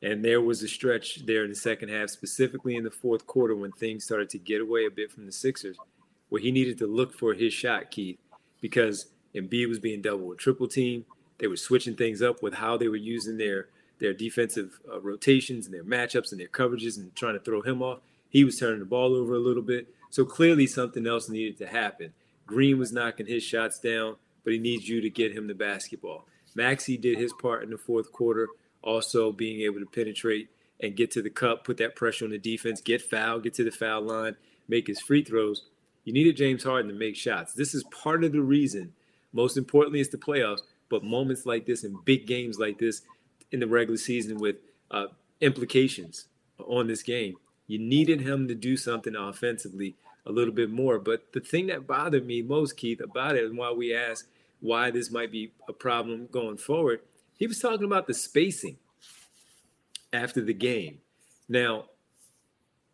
And 0.01 0.23
there 0.23 0.41
was 0.41 0.61
a 0.63 0.67
stretch 0.67 1.25
there 1.25 1.45
in 1.45 1.49
the 1.49 1.55
second 1.55 1.87
half, 1.87 2.09
specifically 2.09 2.75
in 2.75 2.83
the 2.83 2.91
fourth 2.91 3.25
quarter, 3.25 3.55
when 3.55 3.71
things 3.71 4.03
started 4.03 4.29
to 4.31 4.37
get 4.37 4.59
away 4.59 4.85
a 4.85 4.91
bit 4.91 5.13
from 5.13 5.25
the 5.25 5.31
Sixers, 5.31 5.77
where 6.27 6.41
he 6.41 6.51
needed 6.51 6.77
to 6.79 6.87
look 6.87 7.17
for 7.17 7.33
his 7.33 7.53
shot, 7.53 7.89
Keith, 7.89 8.19
because 8.59 9.07
Embiid 9.33 9.69
was 9.69 9.79
being 9.79 10.01
double 10.01 10.25
or 10.25 10.35
triple 10.35 10.67
team. 10.67 11.05
They 11.37 11.47
were 11.47 11.57
switching 11.57 11.95
things 11.95 12.21
up 12.21 12.41
with 12.41 12.55
how 12.55 12.77
they 12.77 12.87
were 12.87 12.95
using 12.95 13.37
their 13.37 13.67
their 13.99 14.13
defensive 14.13 14.79
uh, 14.91 14.99
rotations 14.99 15.65
and 15.65 15.73
their 15.73 15.83
matchups 15.83 16.31
and 16.31 16.39
their 16.39 16.49
coverages 16.49 16.97
and 16.97 17.15
trying 17.15 17.35
to 17.35 17.39
throw 17.39 17.61
him 17.61 17.81
off. 17.81 17.99
He 18.29 18.43
was 18.43 18.59
turning 18.59 18.79
the 18.79 18.85
ball 18.85 19.15
over 19.15 19.35
a 19.35 19.39
little 19.39 19.63
bit. 19.63 19.87
So 20.09 20.25
clearly 20.25 20.67
something 20.67 21.07
else 21.07 21.29
needed 21.29 21.57
to 21.59 21.67
happen. 21.67 22.13
Green 22.45 22.77
was 22.77 22.91
knocking 22.91 23.25
his 23.25 23.43
shots 23.43 23.79
down, 23.79 24.17
but 24.43 24.53
he 24.53 24.59
needs 24.59 24.87
you 24.87 24.99
to 25.01 25.09
get 25.09 25.31
him 25.31 25.47
the 25.47 25.53
basketball. 25.53 26.25
Maxey 26.55 26.97
did 26.97 27.17
his 27.17 27.33
part 27.33 27.63
in 27.63 27.69
the 27.69 27.77
fourth 27.77 28.11
quarter, 28.11 28.49
also 28.81 29.31
being 29.31 29.61
able 29.61 29.79
to 29.79 29.85
penetrate 29.85 30.49
and 30.79 30.95
get 30.95 31.11
to 31.11 31.21
the 31.21 31.29
cup, 31.29 31.63
put 31.63 31.77
that 31.77 31.95
pressure 31.95 32.25
on 32.25 32.31
the 32.31 32.37
defense, 32.37 32.81
get 32.81 33.01
foul, 33.01 33.39
get 33.39 33.53
to 33.55 33.63
the 33.63 33.71
foul 33.71 34.01
line, 34.01 34.35
make 34.67 34.87
his 34.87 35.01
free 35.01 35.23
throws. 35.23 35.63
You 36.03 36.13
needed 36.13 36.37
James 36.37 36.63
Harden 36.63 36.91
to 36.91 36.97
make 36.97 37.15
shots. 37.15 37.53
This 37.53 37.73
is 37.73 37.83
part 37.85 38.23
of 38.23 38.31
the 38.31 38.41
reason. 38.41 38.93
Most 39.33 39.57
importantly, 39.57 39.99
it's 39.99 40.09
the 40.09 40.17
playoffs, 40.17 40.61
but 40.89 41.03
moments 41.03 41.45
like 41.45 41.65
this 41.65 41.83
and 41.83 42.03
big 42.05 42.27
games 42.27 42.59
like 42.59 42.79
this 42.79 43.01
in 43.51 43.59
the 43.59 43.67
regular 43.67 43.97
season 43.97 44.37
with 44.37 44.57
uh, 44.91 45.07
implications 45.41 46.25
on 46.59 46.87
this 46.87 47.03
game, 47.03 47.35
you 47.67 47.79
needed 47.79 48.21
him 48.21 48.47
to 48.47 48.55
do 48.55 48.77
something 48.77 49.15
offensively 49.15 49.95
a 50.25 50.31
little 50.31 50.53
bit 50.53 50.69
more. 50.69 50.99
But 50.99 51.33
the 51.33 51.39
thing 51.39 51.67
that 51.67 51.87
bothered 51.87 52.25
me 52.25 52.41
most, 52.41 52.77
Keith, 52.77 53.01
about 53.01 53.35
it, 53.35 53.45
and 53.45 53.57
why 53.57 53.71
we 53.71 53.95
asked 53.95 54.27
why 54.59 54.91
this 54.91 55.11
might 55.11 55.31
be 55.31 55.51
a 55.67 55.73
problem 55.73 56.27
going 56.31 56.57
forward, 56.57 57.01
he 57.37 57.47
was 57.47 57.59
talking 57.59 57.85
about 57.85 58.07
the 58.07 58.13
spacing 58.13 58.77
after 60.13 60.41
the 60.41 60.53
game. 60.53 60.99
Now, 61.47 61.85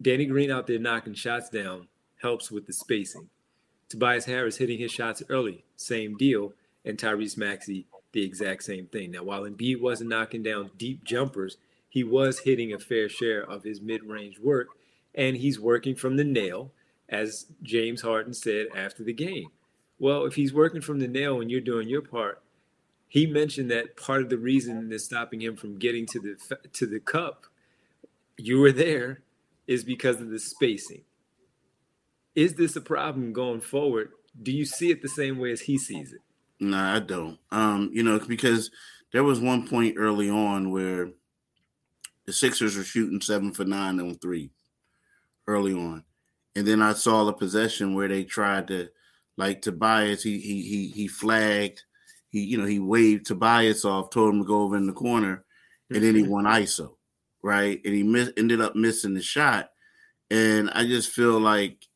Danny 0.02 0.26
Green 0.26 0.52
out 0.52 0.68
there 0.68 0.80
knocking 0.80 1.14
shots 1.14 1.50
down 1.50 1.88
helps 2.22 2.52
with 2.52 2.66
the 2.66 2.74
spacing. 2.74 3.30
Tobias 3.88 4.26
Harris 4.26 4.58
hitting 4.58 4.80
his 4.80 4.92
shots 4.92 5.22
early, 5.30 5.64
same 5.76 6.18
deal. 6.18 6.54
And 6.86 6.98
Tyrese 6.98 7.38
Maxey, 7.38 7.86
the 8.12 8.24
exact 8.24 8.64
same 8.64 8.88
thing. 8.88 9.12
Now, 9.12 9.24
while 9.24 9.44
Embiid 9.44 9.82
wasn't 9.82 10.10
knocking 10.10 10.44
down 10.44 10.72
deep 10.78 11.04
jumpers, 11.04 11.58
he 11.90 12.04
was 12.04 12.40
hitting 12.40 12.74
a 12.74 12.80
fair 12.80 13.10
share 13.10 13.44
of 13.44 13.64
his 13.64 13.82
mid 13.82 14.04
range 14.04 14.40
work. 14.40 14.68
And 15.14 15.38
he's 15.38 15.60
working 15.60 15.96
from 15.96 16.18
the 16.18 16.24
nail 16.24 16.72
as 17.10 17.48
James 17.62 18.02
Harden 18.02 18.34
said 18.34 18.68
after 18.76 19.04
the 19.04 19.14
game. 19.14 19.50
Well, 20.00 20.26
if 20.26 20.36
he's 20.36 20.54
working 20.54 20.82
from 20.82 21.00
the 21.00 21.08
nail 21.08 21.42
and 21.42 21.52
you're 21.52 21.62
doing 21.62 21.88
your 21.88 22.02
part, 22.02 22.42
he 23.08 23.28
mentioned 23.28 23.70
that 23.72 23.98
part 23.98 24.22
of 24.22 24.30
the 24.30 24.38
reason 24.38 24.90
that's 24.90 25.04
stopping 25.04 25.42
him 25.42 25.58
from 25.58 25.78
getting 25.78 26.06
to 26.08 26.20
the 26.20 26.58
to 26.72 26.86
the 26.86 27.00
cup, 27.02 27.46
you 28.38 28.60
were 28.60 28.72
there, 28.72 29.22
is 29.68 29.84
because 29.84 30.22
of 30.22 30.30
the 30.30 30.40
spacing. 30.40 31.02
Is 32.36 32.56
this 32.56 32.76
a 32.78 32.82
problem 32.82 33.34
going 33.34 33.60
forward? 33.60 34.12
Do 34.42 34.54
you 34.54 34.64
see 34.64 34.92
it 34.92 35.02
the 35.02 35.10
same 35.10 35.38
way 35.38 35.52
as 35.52 35.62
he 35.62 35.78
sees 35.78 36.14
it? 36.14 36.22
No, 36.62 36.78
I 36.78 37.00
don't. 37.00 37.40
Um, 37.52 37.90
you 37.92 38.04
know, 38.04 38.20
because 38.20 38.70
there 39.12 39.24
was 39.24 39.40
one 39.40 39.68
point 39.68 39.96
early 39.98 40.30
on 40.30 40.72
where 40.72 41.10
the 42.26 42.34
Sixers 42.34 42.78
were 42.78 42.84
shooting 42.84 43.20
seven 43.20 43.52
for 43.52 43.66
nine 43.66 44.00
on 44.00 44.16
three 44.20 44.52
early 45.48 45.74
on. 45.74 46.04
And 46.56 46.68
then 46.68 46.82
I 46.82 46.94
saw 46.94 47.24
the 47.24 47.34
possession 47.34 47.96
where 47.96 48.08
they 48.08 48.24
tried 48.24 48.68
to, 48.68 48.90
like 49.38 49.64
Tobias, 49.64 50.22
he 50.22 50.40
he 50.40 50.62
he 50.62 50.90
he 50.90 51.08
flagged, 51.08 51.84
he 52.30 52.42
you 52.42 52.58
know 52.58 52.66
he 52.66 52.80
waved 52.80 53.26
Tobias 53.26 53.84
off, 53.84 54.12
told 54.12 54.34
him 54.34 54.42
to 54.42 54.48
go 54.48 54.62
over 54.62 54.78
in 54.78 54.86
the 54.86 54.94
corner, 54.94 55.44
and 55.90 56.04
then 56.04 56.16
he 56.16 56.24
won 56.24 56.46
ISO, 56.46 56.96
right? 57.42 57.82
And 57.84 57.94
he 57.96 58.04
miss, 58.04 58.32
ended 58.38 58.62
up 58.62 58.76
missing 58.76 59.16
the 59.16 59.22
shot. 59.22 59.72
And 60.30 60.70
I 60.72 60.86
just 60.86 61.10
feel 61.12 61.40
like, 61.40 61.88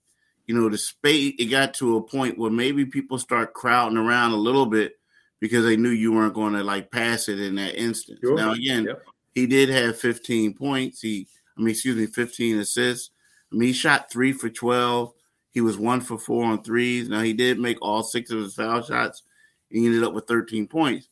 you 0.47 0.55
know, 0.55 0.69
the 0.69 0.77
space 0.77 1.33
it 1.39 1.45
got 1.45 1.73
to 1.75 1.97
a 1.97 2.01
point 2.01 2.37
where 2.37 2.51
maybe 2.51 2.85
people 2.85 3.17
start 3.17 3.53
crowding 3.53 3.97
around 3.97 4.31
a 4.31 4.37
little 4.37 4.65
bit 4.65 4.93
because 5.39 5.65
they 5.65 5.77
knew 5.77 5.89
you 5.89 6.13
weren't 6.13 6.33
going 6.33 6.53
to 6.53 6.63
like 6.63 6.91
pass 6.91 7.29
it 7.29 7.39
in 7.39 7.55
that 7.55 7.75
instance. 7.75 8.19
Sure. 8.21 8.37
Now 8.37 8.51
again, 8.51 8.85
yep. 8.85 9.03
he 9.33 9.47
did 9.47 9.69
have 9.69 9.97
15 9.99 10.53
points. 10.53 11.01
He, 11.01 11.27
I 11.57 11.61
mean, 11.61 11.69
excuse 11.69 11.95
me, 11.95 12.05
15 12.05 12.59
assists. 12.59 13.11
I 13.51 13.55
mean, 13.55 13.67
he 13.67 13.73
shot 13.73 14.11
three 14.11 14.33
for 14.33 14.49
12. 14.49 15.13
He 15.51 15.61
was 15.61 15.77
one 15.77 16.01
for 16.01 16.17
four 16.17 16.43
on 16.43 16.61
threes. 16.63 17.07
Now, 17.07 17.21
he 17.21 17.31
did 17.31 17.59
make 17.59 17.77
all 17.81 18.03
six 18.03 18.29
of 18.29 18.39
his 18.39 18.55
foul 18.55 18.81
shots. 18.81 19.23
He 19.69 19.85
ended 19.85 20.03
up 20.03 20.13
with 20.13 20.27
13 20.27 20.67
points. 20.67 21.07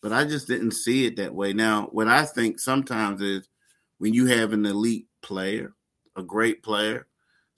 But 0.00 0.12
I 0.12 0.24
just 0.24 0.46
didn't 0.46 0.70
see 0.72 1.06
it 1.06 1.16
that 1.16 1.34
way. 1.34 1.52
Now, 1.52 1.88
what 1.90 2.06
I 2.06 2.24
think 2.24 2.60
sometimes 2.60 3.20
is 3.20 3.48
when 3.98 4.14
you 4.14 4.26
have 4.26 4.52
an 4.52 4.64
elite 4.64 5.08
player, 5.22 5.74
a 6.14 6.22
great 6.22 6.62
player, 6.62 7.07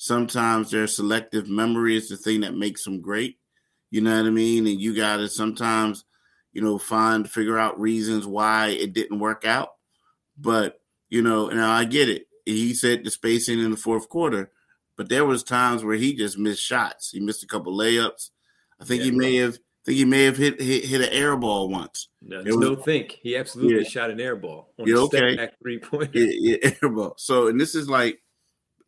sometimes 0.00 0.70
their 0.70 0.86
selective 0.86 1.48
memory 1.48 1.96
is 1.96 2.08
the 2.08 2.16
thing 2.16 2.40
that 2.40 2.54
makes 2.54 2.84
them 2.84 3.00
great. 3.00 3.38
You 3.90 4.00
know 4.00 4.16
what 4.16 4.26
I 4.26 4.30
mean? 4.30 4.66
And 4.66 4.80
you 4.80 4.94
got 4.94 5.16
to 5.16 5.28
sometimes, 5.28 6.04
you 6.52 6.62
know, 6.62 6.78
find, 6.78 7.28
figure 7.28 7.58
out 7.58 7.78
reasons 7.78 8.26
why 8.26 8.68
it 8.68 8.92
didn't 8.94 9.18
work 9.18 9.44
out. 9.44 9.70
But, 10.38 10.80
you 11.08 11.22
know, 11.22 11.48
now 11.48 11.70
I 11.70 11.84
get 11.84 12.08
it 12.08 12.26
he 12.50 12.74
said 12.74 13.04
the 13.04 13.10
spacing 13.10 13.58
in 13.58 13.70
the 13.70 13.76
fourth 13.76 14.08
quarter, 14.08 14.50
but 14.96 15.08
there 15.08 15.24
was 15.24 15.42
times 15.42 15.84
where 15.84 15.96
he 15.96 16.14
just 16.14 16.38
missed 16.38 16.62
shots. 16.62 17.10
He 17.10 17.20
missed 17.20 17.42
a 17.42 17.46
couple 17.46 17.76
layups. 17.76 18.30
I 18.80 18.84
think 18.84 19.00
yeah, 19.00 19.10
he 19.10 19.16
may 19.16 19.36
have 19.36 19.54
I 19.54 19.82
think 19.86 19.98
he 19.98 20.04
may 20.04 20.24
have 20.24 20.36
hit 20.36 20.60
hit, 20.60 20.84
hit 20.84 21.00
an 21.00 21.08
air 21.10 21.36
ball 21.36 21.68
once. 21.68 22.08
No, 22.22 22.42
was, 22.42 22.56
no 22.56 22.76
think. 22.76 23.18
He 23.22 23.36
absolutely 23.36 23.82
yeah. 23.82 23.88
shot 23.88 24.10
an 24.10 24.20
air 24.20 24.36
ball 24.36 24.72
on 24.78 24.86
yeah, 24.86 24.96
okay. 24.96 25.36
back 25.36 25.58
three 25.60 25.78
point. 25.78 26.10
Yeah, 26.14 26.26
yeah, 26.30 26.70
air 26.82 26.88
ball. 26.90 27.14
So 27.16 27.48
and 27.48 27.60
this 27.60 27.74
is 27.74 27.88
like 27.88 28.20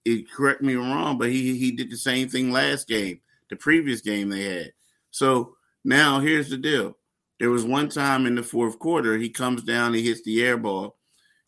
it, 0.05 0.31
correct 0.31 0.63
me 0.63 0.75
wrong, 0.75 1.19
but 1.19 1.31
he 1.31 1.57
he 1.57 1.73
did 1.73 1.91
the 1.91 1.97
same 1.97 2.29
thing 2.29 2.51
last 2.51 2.89
game, 2.89 3.21
the 3.51 3.57
previous 3.57 4.01
game 4.01 4.29
they 4.29 4.43
had. 4.43 4.73
So 5.11 5.57
now 5.85 6.21
here's 6.21 6.51
the 6.51 6.57
deal. 6.59 6.97
There 7.39 7.51
was 7.51 7.65
one 7.65 7.89
time 7.89 8.27
in 8.27 8.35
the 8.35 8.43
fourth 8.43 8.79
quarter, 8.79 9.19
he 9.19 9.29
comes 9.29 9.63
down, 9.63 9.95
he 9.95 10.03
hits 10.03 10.23
the 10.23 10.45
air 10.45 10.57
ball, 10.57 10.97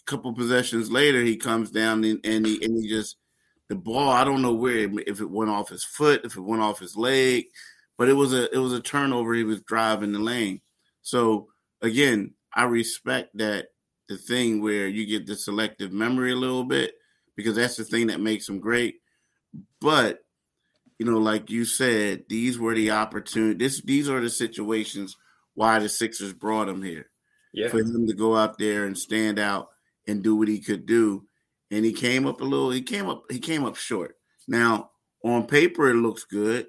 A 0.00 0.04
couple 0.10 0.32
possessions 0.32 0.90
later, 0.90 1.22
he 1.22 1.36
comes 1.36 1.70
down 1.70 2.04
and, 2.04 2.20
and 2.24 2.46
he 2.46 2.62
and 2.64 2.82
he 2.82 2.88
just 2.88 3.16
the 3.68 3.74
ball. 3.76 4.10
I 4.10 4.24
don't 4.24 4.42
know 4.42 4.54
where 4.54 4.88
if 5.06 5.20
it 5.20 5.30
went 5.30 5.50
off 5.50 5.68
his 5.70 5.84
foot, 5.84 6.24
if 6.24 6.36
it 6.36 6.40
went 6.42 6.62
off 6.62 6.80
his 6.80 6.96
leg, 6.96 7.46
but 7.96 8.08
it 8.08 8.14
was 8.14 8.32
a 8.32 8.52
it 8.54 8.58
was 8.58 8.72
a 8.72 8.80
turnover. 8.80 9.34
He 9.34 9.44
was 9.44 9.62
driving 9.62 10.12
the 10.12 10.18
lane. 10.18 10.60
So 11.02 11.48
again, 11.82 12.34
I 12.54 12.64
respect 12.64 13.36
that 13.38 13.68
the 14.08 14.16
thing 14.16 14.62
where 14.62 14.86
you 14.86 15.06
get 15.06 15.26
the 15.26 15.36
selective 15.36 15.92
memory 15.92 16.32
a 16.32 16.36
little 16.36 16.64
bit 16.64 16.94
because 17.36 17.56
that's 17.56 17.76
the 17.76 17.84
thing 17.84 18.08
that 18.08 18.20
makes 18.20 18.48
him 18.48 18.60
great. 18.60 18.96
But 19.80 20.20
you 20.98 21.06
know, 21.06 21.18
like 21.18 21.50
you 21.50 21.64
said, 21.64 22.24
these 22.28 22.58
were 22.58 22.74
the 22.74 22.92
opportunities. 22.92 23.82
These 23.82 24.08
are 24.08 24.20
the 24.20 24.30
situations 24.30 25.16
why 25.54 25.78
the 25.78 25.88
Sixers 25.88 26.32
brought 26.32 26.68
him 26.68 26.82
here. 26.82 27.10
Yeah. 27.52 27.68
For 27.68 27.78
him 27.78 28.06
to 28.06 28.14
go 28.14 28.36
out 28.36 28.58
there 28.58 28.86
and 28.86 28.98
stand 28.98 29.38
out 29.38 29.68
and 30.06 30.22
do 30.22 30.36
what 30.36 30.48
he 30.48 30.60
could 30.60 30.86
do. 30.86 31.26
And 31.70 31.84
he 31.84 31.92
came 31.92 32.26
up 32.26 32.40
a 32.40 32.44
little, 32.44 32.70
he 32.70 32.82
came 32.82 33.08
up, 33.08 33.24
he 33.30 33.38
came 33.38 33.64
up 33.64 33.76
short. 33.76 34.16
Now, 34.46 34.90
on 35.24 35.46
paper, 35.46 35.90
it 35.90 35.94
looks 35.94 36.24
good, 36.24 36.66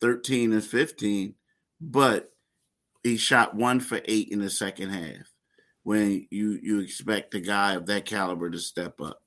13 0.00 0.52
and 0.52 0.62
15, 0.62 1.34
but 1.80 2.30
he 3.02 3.16
shot 3.16 3.54
one 3.54 3.80
for 3.80 4.00
eight 4.04 4.28
in 4.30 4.40
the 4.40 4.50
second 4.50 4.90
half 4.90 5.32
when 5.82 6.26
you 6.30 6.58
you 6.62 6.80
expect 6.80 7.34
a 7.34 7.40
guy 7.40 7.74
of 7.74 7.86
that 7.86 8.04
caliber 8.04 8.50
to 8.50 8.58
step 8.58 9.00
up. 9.00 9.22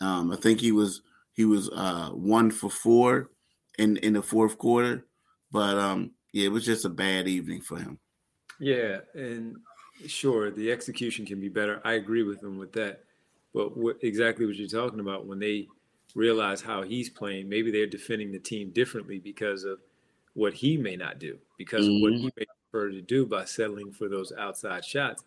Um, 0.00 0.32
I 0.32 0.36
think 0.36 0.60
he 0.60 0.72
was 0.72 1.02
he 1.32 1.44
was 1.44 1.68
uh, 1.70 2.10
one 2.10 2.50
for 2.50 2.70
four 2.70 3.30
in 3.78 3.96
in 3.98 4.14
the 4.14 4.22
fourth 4.22 4.58
quarter, 4.58 5.06
but 5.50 5.78
um, 5.78 6.12
yeah, 6.32 6.46
it 6.46 6.52
was 6.52 6.64
just 6.64 6.84
a 6.84 6.90
bad 6.90 7.28
evening 7.28 7.60
for 7.60 7.78
him. 7.78 7.98
Yeah, 8.58 8.98
and 9.14 9.56
sure, 10.06 10.50
the 10.50 10.70
execution 10.70 11.26
can 11.26 11.40
be 11.40 11.48
better. 11.48 11.80
I 11.84 11.94
agree 11.94 12.22
with 12.22 12.42
him 12.42 12.58
with 12.58 12.72
that. 12.72 13.04
But 13.52 13.76
what, 13.76 13.96
exactly 14.02 14.46
what 14.46 14.56
you're 14.56 14.68
talking 14.68 15.00
about 15.00 15.26
when 15.26 15.38
they 15.38 15.66
realize 16.14 16.60
how 16.60 16.82
he's 16.82 17.08
playing, 17.08 17.48
maybe 17.48 17.70
they're 17.70 17.86
defending 17.86 18.32
the 18.32 18.38
team 18.38 18.70
differently 18.70 19.18
because 19.18 19.64
of 19.64 19.78
what 20.34 20.52
he 20.52 20.76
may 20.76 20.96
not 20.96 21.18
do, 21.18 21.38
because 21.58 21.86
mm-hmm. 21.86 21.96
of 21.96 22.02
what 22.02 22.12
he 22.12 22.18
mm-hmm. 22.18 22.38
may 22.38 22.46
prefer 22.70 22.90
to 22.90 23.00
do 23.00 23.26
by 23.26 23.44
settling 23.44 23.90
for 23.92 24.08
those 24.08 24.32
outside 24.38 24.84
shots. 24.84 25.24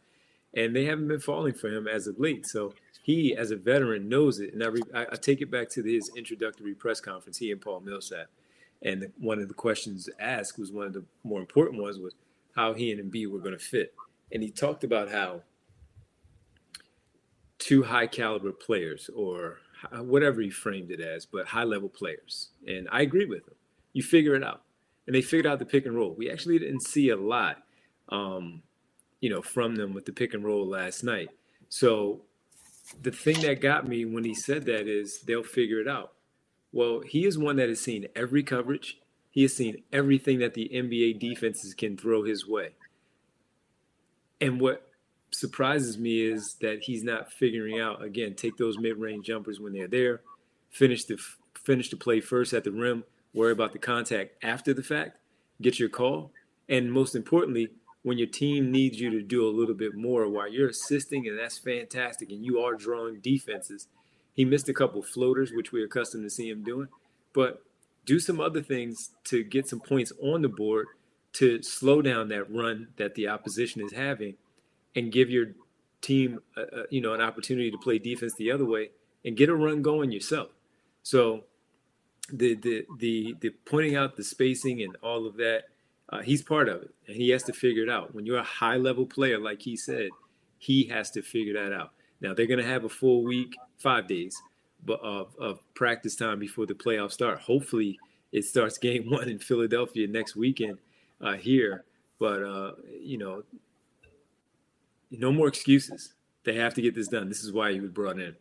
And 0.56 0.76
they 0.76 0.86
haven't 0.86 1.08
been 1.08 1.20
falling 1.20 1.54
for 1.54 1.70
him 1.70 1.88
as 1.88 2.08
of 2.08 2.20
late. 2.20 2.46
So 2.46 2.74
he, 3.04 3.36
as 3.36 3.52
a 3.52 3.58
veteran, 3.58 4.08
knows 4.08 4.40
it. 4.40 4.54
And 4.54 4.64
I, 4.64 4.68
re- 4.68 4.82
I 4.96 5.16
take 5.18 5.42
it 5.42 5.52
back 5.52 5.70
to 5.72 5.84
his 5.84 6.10
introductory 6.16 6.74
press 6.74 7.02
conference, 7.02 7.38
he 7.38 7.52
and 7.52 7.62
Paul 7.62 7.82
Millsap. 7.82 8.28
And 8.82 9.02
the, 9.02 9.12
one 9.20 9.40
of 9.40 9.50
the 9.50 9.54
questions 9.54 10.10
asked 10.20 10.58
was 10.58 10.72
one 10.72 10.88
of 10.88 10.94
the 10.94 11.04
more 11.24 11.42
important 11.42 11.82
ones 11.82 12.00
was 12.00 12.16
how 12.56 12.74
he 12.74 12.92
and 12.92 13.12
Embiid 13.12 13.30
were 13.30 13.40
going 13.40 13.58
to 13.58 13.64
fit. 13.64 13.94
And 14.32 14.42
he 14.42 14.50
talked 14.50 14.86
about 14.86 15.12
how 15.12 15.42
two 17.60 17.84
high 17.84 18.08
caliber 18.08 18.54
players 18.54 19.10
or 19.14 19.60
whatever 20.00 20.42
he 20.42 20.50
framed 20.50 20.90
it 20.90 21.02
as, 21.02 21.26
but 21.26 21.48
high 21.48 21.64
level 21.66 21.90
players. 21.90 22.50
And 22.66 22.88
I 22.90 23.02
agree 23.02 23.26
with 23.26 23.48
him. 23.48 23.56
You 23.92 24.02
figure 24.02 24.36
it 24.36 24.44
out. 24.44 24.62
And 25.08 25.16
they 25.16 25.22
figured 25.22 25.46
out 25.46 25.60
the 25.60 25.66
pick 25.66 25.86
and 25.86 25.96
roll. 25.96 26.14
We 26.14 26.32
actually 26.32 26.58
didn't 26.58 26.82
see 26.82 27.10
a 27.10 27.18
lot, 27.18 27.64
um, 28.08 28.64
you 29.20 29.30
know, 29.30 29.42
from 29.42 29.76
them 29.76 29.94
with 29.94 30.06
the 30.06 30.14
pick 30.14 30.34
and 30.34 30.44
roll 30.44 30.66
last 30.66 31.04
night. 31.04 31.30
So 31.68 32.22
the 33.02 33.12
thing 33.12 33.42
that 33.42 33.62
got 33.62 33.88
me 33.88 34.06
when 34.06 34.24
he 34.24 34.34
said 34.34 34.66
that 34.66 34.88
is 34.88 35.22
they'll 35.22 35.44
figure 35.44 35.80
it 35.80 35.88
out. 35.88 36.14
Well, 36.72 37.02
he 37.02 37.26
is 37.26 37.38
one 37.38 37.56
that 37.58 37.70
has 37.70 37.80
seen 37.80 38.08
every 38.16 38.44
coverage. 38.44 39.00
He 39.30 39.44
has 39.44 39.56
seen 39.56 39.84
everything 39.92 40.40
that 40.40 40.54
the 40.54 40.70
NBA 40.74 41.20
defenses 41.20 41.74
can 41.74 41.98
throw 41.98 42.24
his 42.24 42.48
way. 42.48 42.70
And 44.42 44.60
what 44.60 44.88
surprises 45.34 45.98
me 45.98 46.22
is 46.22 46.56
that 46.62 46.84
he's 46.84 47.04
not 47.04 47.32
figuring 47.32 47.80
out 47.80 48.04
again 48.04 48.36
take 48.36 48.58
those 48.58 48.78
mid-range 48.78 49.26
jumpers 49.26 49.60
when 49.60 49.74
they're 49.74 49.88
there 49.88 50.22
finish 50.70 51.06
the 51.06 51.18
finish 51.56 51.90
the 51.90 51.98
play 51.98 52.22
first 52.22 52.54
at 52.54 52.64
the 52.64 52.72
rim 52.72 53.04
worry 53.34 53.52
about 53.52 53.74
the 53.74 53.80
contact 53.80 54.32
after 54.44 54.74
the 54.74 54.84
fact 54.84 55.18
get 55.62 55.80
your 55.80 55.90
call 55.90 56.32
and 56.70 56.92
most 56.92 57.16
importantly 57.16 57.70
when 58.04 58.18
your 58.18 58.28
team 58.28 58.72
needs 58.72 59.00
you 59.00 59.10
to 59.10 59.22
do 59.22 59.48
a 59.48 59.52
little 59.52 59.76
bit 59.76 59.96
more 59.96 60.28
while 60.30 60.52
you're 60.52 60.70
assisting 60.70 61.28
and 61.28 61.40
that's 61.40 61.58
fantastic 61.58 62.30
and 62.30 62.46
you 62.46 62.60
are 62.60 62.76
drawing 62.76 63.20
defenses 63.20 63.88
he 64.34 64.46
missed 64.46 64.70
a 64.70 64.74
couple 64.74 65.02
floaters 65.02 65.52
which 65.52 65.72
we're 65.72 65.86
accustomed 65.86 66.24
to 66.24 66.30
see 66.30 66.50
him 66.50 66.64
doing 66.64 66.88
but 67.34 67.64
do 68.06 68.20
some 68.20 68.40
other 68.40 68.62
things 68.62 69.12
to 69.24 69.44
get 69.44 69.68
some 69.68 69.80
points 69.80 70.12
on 70.22 70.42
the 70.42 70.50
board 70.50 70.88
to 71.34 71.62
slow 71.64 72.02
down 72.02 72.28
that 72.30 72.52
run 72.52 72.90
that 72.98 73.16
the 73.16 73.28
opposition 73.28 73.82
is 73.82 73.94
having 73.94 74.36
and 74.96 75.12
give 75.12 75.30
your 75.30 75.48
team, 76.02 76.40
uh, 76.56 76.62
uh, 76.62 76.84
you 76.90 77.02
know, 77.02 77.14
an 77.14 77.22
opportunity 77.22 77.72
to 77.72 77.78
play 77.78 77.98
defense 77.98 78.36
the 78.36 78.52
other 78.52 78.66
way 78.66 78.92
and 79.26 79.36
get 79.36 79.50
a 79.50 79.56
run 79.56 79.82
going 79.82 80.12
yourself. 80.12 80.50
So 81.02 81.46
the 82.32 82.56
the 82.56 82.86
the 83.00 83.36
the 83.40 83.50
pointing 83.66 83.96
out 83.96 84.16
the 84.16 84.24
spacing 84.24 84.82
and 84.82 84.96
all 85.02 85.26
of 85.26 85.38
that, 85.38 85.64
uh, 86.10 86.22
he's 86.22 86.42
part 86.42 86.70
of 86.70 86.84
it, 86.84 86.92
and 87.08 87.16
he 87.16 87.30
has 87.30 87.44
to 87.44 87.54
figure 87.54 87.84
it 87.84 87.90
out. 87.90 88.14
When 88.14 88.26
you're 88.26 88.38
a 88.38 88.44
high 88.44 88.78
level 88.78 89.06
player, 89.06 89.40
like 89.40 89.62
he 89.62 89.76
said, 89.76 90.10
he 90.58 90.86
has 90.86 91.12
to 91.12 91.22
figure 91.22 91.54
that 91.54 91.74
out. 91.74 91.92
Now 92.22 92.34
they're 92.34 92.48
going 92.48 92.60
to 92.60 92.66
have 92.66 92.84
a 92.84 92.90
full 92.90 93.24
week, 93.24 93.56
five 93.78 94.08
days, 94.08 94.36
of, 94.88 95.36
of 95.40 95.60
practice 95.76 96.16
time 96.16 96.40
before 96.40 96.66
the 96.66 96.74
playoffs 96.74 97.14
start. 97.14 97.40
Hopefully, 97.40 98.00
it 98.32 98.44
starts 98.46 98.78
game 98.78 99.10
one 99.10 99.30
in 99.30 99.40
Philadelphia 99.40 100.08
next 100.08 100.36
weekend 100.36 100.78
uh, 101.22 101.34
here. 101.34 101.86
But 102.20 102.44
uh, 102.44 102.72
you 103.02 103.18
know, 103.18 103.44
no 105.12 105.32
more 105.32 105.48
excuses. 105.48 106.14
They 106.44 106.56
have 106.56 106.74
to 106.74 106.82
get 106.82 106.96
this 106.96 107.08
done. 107.08 107.30
This 107.30 107.44
is 107.44 107.54
why 107.54 107.72
he 107.72 107.80
was 107.80 107.92
brought 107.92 108.20
in. 108.20 108.36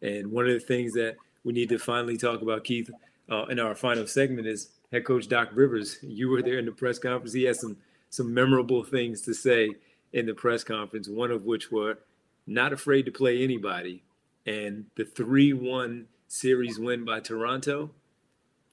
And 0.00 0.30
one 0.30 0.46
of 0.46 0.52
the 0.52 0.60
things 0.60 0.92
that 0.94 1.16
we 1.42 1.52
need 1.52 1.68
to 1.70 1.78
finally 1.78 2.16
talk 2.16 2.40
about, 2.40 2.62
Keith, 2.62 2.88
uh, 3.28 3.46
in 3.46 3.58
our 3.58 3.74
final 3.74 4.06
segment 4.06 4.46
is 4.46 4.70
head 4.92 5.04
coach 5.04 5.28
Doc 5.28 5.50
Rivers. 5.52 5.98
You 6.02 6.28
were 6.28 6.42
there 6.42 6.58
in 6.58 6.66
the 6.66 6.72
press 6.72 6.98
conference. 6.98 7.32
He 7.32 7.44
had 7.44 7.56
some 7.56 7.76
some 8.10 8.32
memorable 8.32 8.84
things 8.84 9.20
to 9.22 9.34
say 9.34 9.70
in 10.12 10.26
the 10.26 10.34
press 10.34 10.64
conference. 10.64 11.08
One 11.08 11.30
of 11.30 11.44
which 11.44 11.70
were 11.70 11.98
not 12.46 12.72
afraid 12.72 13.04
to 13.06 13.12
play 13.12 13.42
anybody, 13.42 14.02
and 14.46 14.86
the 14.96 15.04
three-one 15.04 16.06
series 16.26 16.78
win 16.78 17.04
by 17.04 17.20
Toronto 17.20 17.90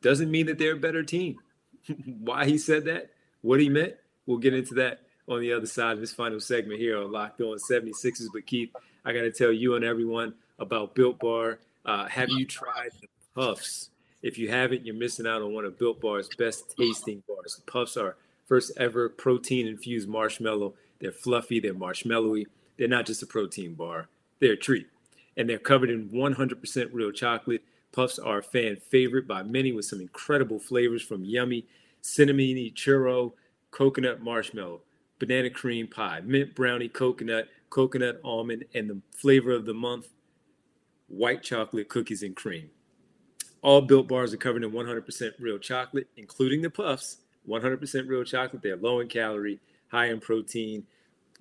doesn't 0.02 0.32
mean 0.32 0.46
that 0.46 0.58
they're 0.58 0.74
a 0.74 0.80
better 0.80 1.04
team. 1.04 1.38
why 2.20 2.46
he 2.46 2.58
said 2.58 2.86
that, 2.86 3.12
what 3.42 3.60
he 3.60 3.70
meant, 3.70 3.96
we'll 4.26 4.38
get 4.38 4.54
into 4.54 4.76
that 4.76 5.02
on 5.28 5.42
the 5.42 5.52
other 5.52 5.66
side 5.66 5.94
of 5.94 6.00
this 6.00 6.14
final 6.14 6.40
segment 6.40 6.80
here 6.80 6.98
on 7.02 7.12
Locked 7.12 7.42
On 7.42 7.58
76ers. 7.58 8.28
But 8.34 8.46
Keith, 8.46 8.70
I 9.04 9.14
got 9.14 9.22
to 9.22 9.32
tell 9.32 9.52
you 9.52 9.76
and 9.76 9.84
everyone 9.84 10.34
about 10.60 10.96
Built 10.96 11.20
Bar. 11.20 11.60
Uh, 11.86 12.08
have 12.08 12.30
you 12.30 12.46
tried 12.46 12.92
the 13.02 13.08
Puffs? 13.36 13.90
If 14.26 14.40
you 14.40 14.50
haven't, 14.50 14.84
you're 14.84 14.96
missing 14.96 15.28
out 15.28 15.44
on 15.44 15.54
one 15.54 15.66
of 15.66 15.78
Built 15.78 16.02
Bar's 16.02 16.28
best 16.36 16.76
tasting 16.76 17.22
bars. 17.28 17.62
The 17.64 17.72
Puffs 17.72 17.96
are 17.96 18.18
first 18.48 18.72
ever 18.76 19.08
protein 19.08 19.68
infused 19.68 20.10
marshmallow. 20.10 20.74
They're 21.00 21.12
fluffy, 21.12 21.60
they're 21.60 21.76
marshmallowy. 21.76 22.46
They're 22.76 22.88
not 22.88 23.06
just 23.06 23.22
a 23.22 23.28
protein 23.28 23.76
bar, 23.76 24.08
they're 24.40 24.54
a 24.54 24.58
treat. 24.58 24.88
And 25.38 25.48
they're 25.48 25.60
covered 25.60 25.92
in 25.92 26.10
100% 26.10 26.90
real 26.92 27.12
chocolate. 27.12 27.64
Puffs 27.92 28.18
are 28.18 28.40
a 28.40 28.44
fan 28.44 28.78
favorite 28.78 29.28
by 29.28 29.44
many 29.44 29.72
with 29.72 29.86
some 29.86 30.02
incredible 30.02 30.58
flavors 30.58 31.04
from 31.04 31.24
yummy 31.24 31.68
cinnamony 32.02 32.74
churro, 32.74 33.34
coconut 33.70 34.24
marshmallow 34.24 34.82
banana 35.20 35.52
cream 35.52 35.88
pie, 35.88 36.22
mint 36.26 36.56
brownie, 36.56 36.90
coconut, 36.90 37.48
coconut 37.70 38.20
almond, 38.24 38.66
and 38.74 38.90
the 38.90 39.00
flavor 39.16 39.52
of 39.52 39.66
the 39.66 39.74
month, 39.76 40.08
white 41.10 41.44
chocolate 41.44 41.90
cookies 41.90 42.24
and 42.24 42.36
cream. 42.36 42.72
All 43.66 43.82
built 43.82 44.08
bars 44.08 44.32
are 44.32 44.38
covered 44.38 44.64
in 44.64 44.72
100% 44.72 45.32
real 45.40 45.58
chocolate, 45.58 46.08
including 46.18 46.62
the 46.62 46.70
puffs. 46.70 47.18
100% 47.50 48.08
real 48.08 48.24
chocolate. 48.24 48.62
They're 48.62 48.76
low 48.76 49.00
in 49.00 49.08
calorie, 49.08 49.60
high 49.88 50.10
in 50.10 50.20
protein. 50.20 50.86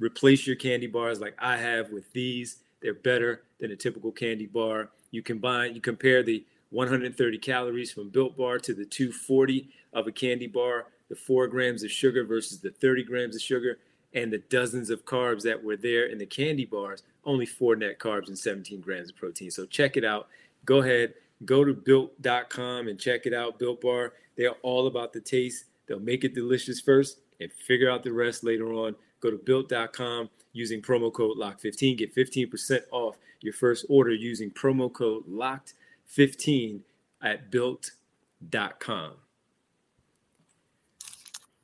Replace 0.00 0.46
your 0.46 0.56
candy 0.56 0.86
bars 0.86 1.20
like 1.20 1.34
I 1.38 1.58
have 1.58 1.90
with 1.90 2.10
these. 2.14 2.60
They're 2.80 2.94
better 2.94 3.42
than 3.60 3.72
a 3.72 3.76
typical 3.76 4.10
candy 4.10 4.46
bar. 4.46 4.88
You 5.10 5.22
combine, 5.22 5.74
you 5.74 5.82
compare 5.82 6.22
the 6.22 6.42
130 6.70 7.36
calories 7.40 7.92
from 7.92 8.08
Built 8.08 8.38
Bar 8.38 8.58
to 8.60 8.72
the 8.72 8.86
240 8.86 9.68
of 9.92 10.06
a 10.06 10.12
candy 10.12 10.46
bar 10.46 10.86
the 11.10 11.14
four 11.14 11.46
grams 11.46 11.84
of 11.84 11.90
sugar 11.90 12.24
versus 12.24 12.58
the 12.58 12.70
30 12.70 13.04
grams 13.04 13.36
of 13.36 13.42
sugar 13.42 13.80
and 14.14 14.32
the 14.32 14.38
dozens 14.48 14.88
of 14.88 15.04
carbs 15.04 15.42
that 15.42 15.62
were 15.62 15.76
there 15.76 16.06
in 16.06 16.16
the 16.16 16.24
candy 16.24 16.64
bars, 16.64 17.02
only 17.26 17.44
four 17.44 17.76
net 17.76 17.98
carbs 17.98 18.28
and 18.28 18.38
17 18.38 18.80
grams 18.80 19.10
of 19.10 19.16
protein. 19.16 19.50
So 19.50 19.66
check 19.66 19.98
it 19.98 20.06
out. 20.06 20.28
Go 20.64 20.78
ahead, 20.78 21.12
go 21.44 21.64
to 21.64 21.74
built.com 21.74 22.88
and 22.88 22.98
check 22.98 23.26
it 23.26 23.34
out. 23.34 23.58
Built 23.58 23.80
Bar, 23.80 24.12
they're 24.36 24.52
all 24.62 24.86
about 24.86 25.12
the 25.12 25.20
taste. 25.20 25.64
They'll 25.86 26.00
make 26.00 26.24
it 26.24 26.34
delicious 26.34 26.80
first 26.80 27.18
and 27.40 27.52
figure 27.52 27.90
out 27.90 28.02
the 28.02 28.12
rest 28.12 28.44
later 28.44 28.72
on. 28.72 28.94
Go 29.20 29.30
to 29.30 29.36
built.com 29.36 30.30
using 30.52 30.80
promo 30.80 31.12
code 31.12 31.36
LOCK15. 31.38 31.98
Get 31.98 32.14
15% 32.14 32.80
off 32.90 33.16
your 33.40 33.52
first 33.52 33.86
order 33.88 34.14
using 34.14 34.50
promo 34.50 34.92
code 34.92 35.24
LOCKED15 35.28 36.80
at 37.22 37.50
built.com. 37.50 39.12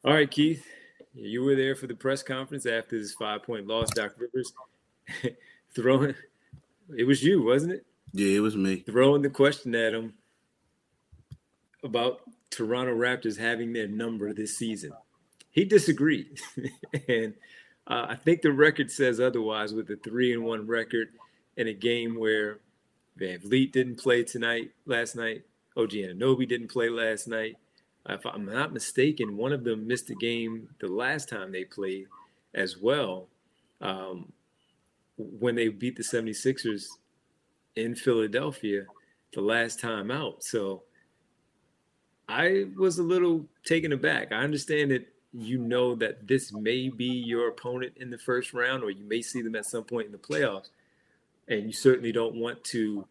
All 0.03 0.15
right, 0.15 0.31
Keith, 0.31 0.67
you 1.15 1.43
were 1.43 1.55
there 1.55 1.75
for 1.75 1.87
the 1.87 1.95
press 1.95 2.23
conference 2.23 2.65
after 2.65 2.99
this 2.99 3.13
five 3.13 3.43
point 3.43 3.67
loss. 3.67 3.91
Doc 3.91 4.15
Rivers 4.19 4.53
throwing 5.75 6.15
it 6.97 7.05
was 7.05 7.23
you, 7.23 7.43
wasn't 7.43 7.73
it? 7.73 7.87
Yeah, 8.13 8.37
it 8.37 8.41
was 8.41 8.57
me. 8.57 8.77
Throwing 8.77 9.23
the 9.23 9.31
question 9.31 9.75
at 9.75 9.95
him 9.95 10.15
about 11.83 12.21
Toronto 12.51 12.95
Raptors 12.95 13.39
having 13.39 13.73
their 13.73 13.89
number 13.89 14.33
this 14.33 14.57
season. 14.57 14.93
He 15.51 15.65
disagreed. 15.65 16.41
and 17.09 17.35
uh, 17.87 18.07
I 18.09 18.17
think 18.17 18.43
the 18.43 18.53
record 18.53 18.91
says 18.91 19.21
otherwise 19.21 19.73
with 19.73 19.91
a 19.91 19.97
three 19.97 20.33
and 20.33 20.45
one 20.45 20.67
record 20.67 21.09
in 21.57 21.69
a 21.69 21.73
game 21.73 22.19
where 22.19 22.59
VanVleet 23.19 23.73
didn't 23.73 23.97
play 23.97 24.25
tonight, 24.25 24.73
last 24.87 25.17
night. 25.17 25.45
OG 25.77 25.91
Anunoby 25.91 26.49
didn't 26.49 26.69
play 26.69 26.89
last 26.89 27.29
night 27.29 27.57
if 28.09 28.27
I'm 28.27 28.47
not 28.47 28.73
mistaken, 28.73 29.37
one 29.37 29.53
of 29.53 29.65
them 29.65 29.87
missed 29.87 30.11
a 30.11 30.15
game 30.15 30.69
the 30.81 30.89
last 30.89 31.29
time 31.29 31.53
they 31.53 31.65
played 31.65 32.07
as 32.55 32.79
well 32.79 33.29
um, 33.81 34.33
when 35.17 35.55
they 35.55 35.69
beat 35.69 35.97
the 35.97 36.03
76ers 36.03 36.87
in 37.77 37.95
Philadelphia 37.95 38.85
the 39.33 39.41
last 39.41 39.81
time 39.81 40.11
out. 40.11 40.43
So 40.43 40.83
I 42.29 42.67
was 42.77 42.99
a 42.99 43.03
little 43.03 43.47
taken 43.65 43.93
aback. 43.93 44.33
I 44.33 44.43
understand 44.43 44.91
that 44.91 45.07
you 45.33 45.59
know 45.59 45.95
that 45.97 46.27
this 46.27 46.53
may 46.53 46.89
be 46.89 47.05
your 47.05 47.49
opponent 47.49 47.93
in 47.97 48.11
the 48.11 48.19
first 48.19 48.53
round, 48.53 48.83
or 48.83 48.91
you 48.91 49.05
may 49.05 49.23
see 49.23 49.43
them 49.43 49.55
at 49.55 49.67
some 49.67 49.85
point 49.85 50.07
in 50.07 50.13
the 50.13 50.19
playoffs, 50.19 50.69
and 51.49 51.65
you 51.65 51.73
certainly 51.73 52.13
don't 52.13 52.35
want 52.35 52.63
to 52.65 53.07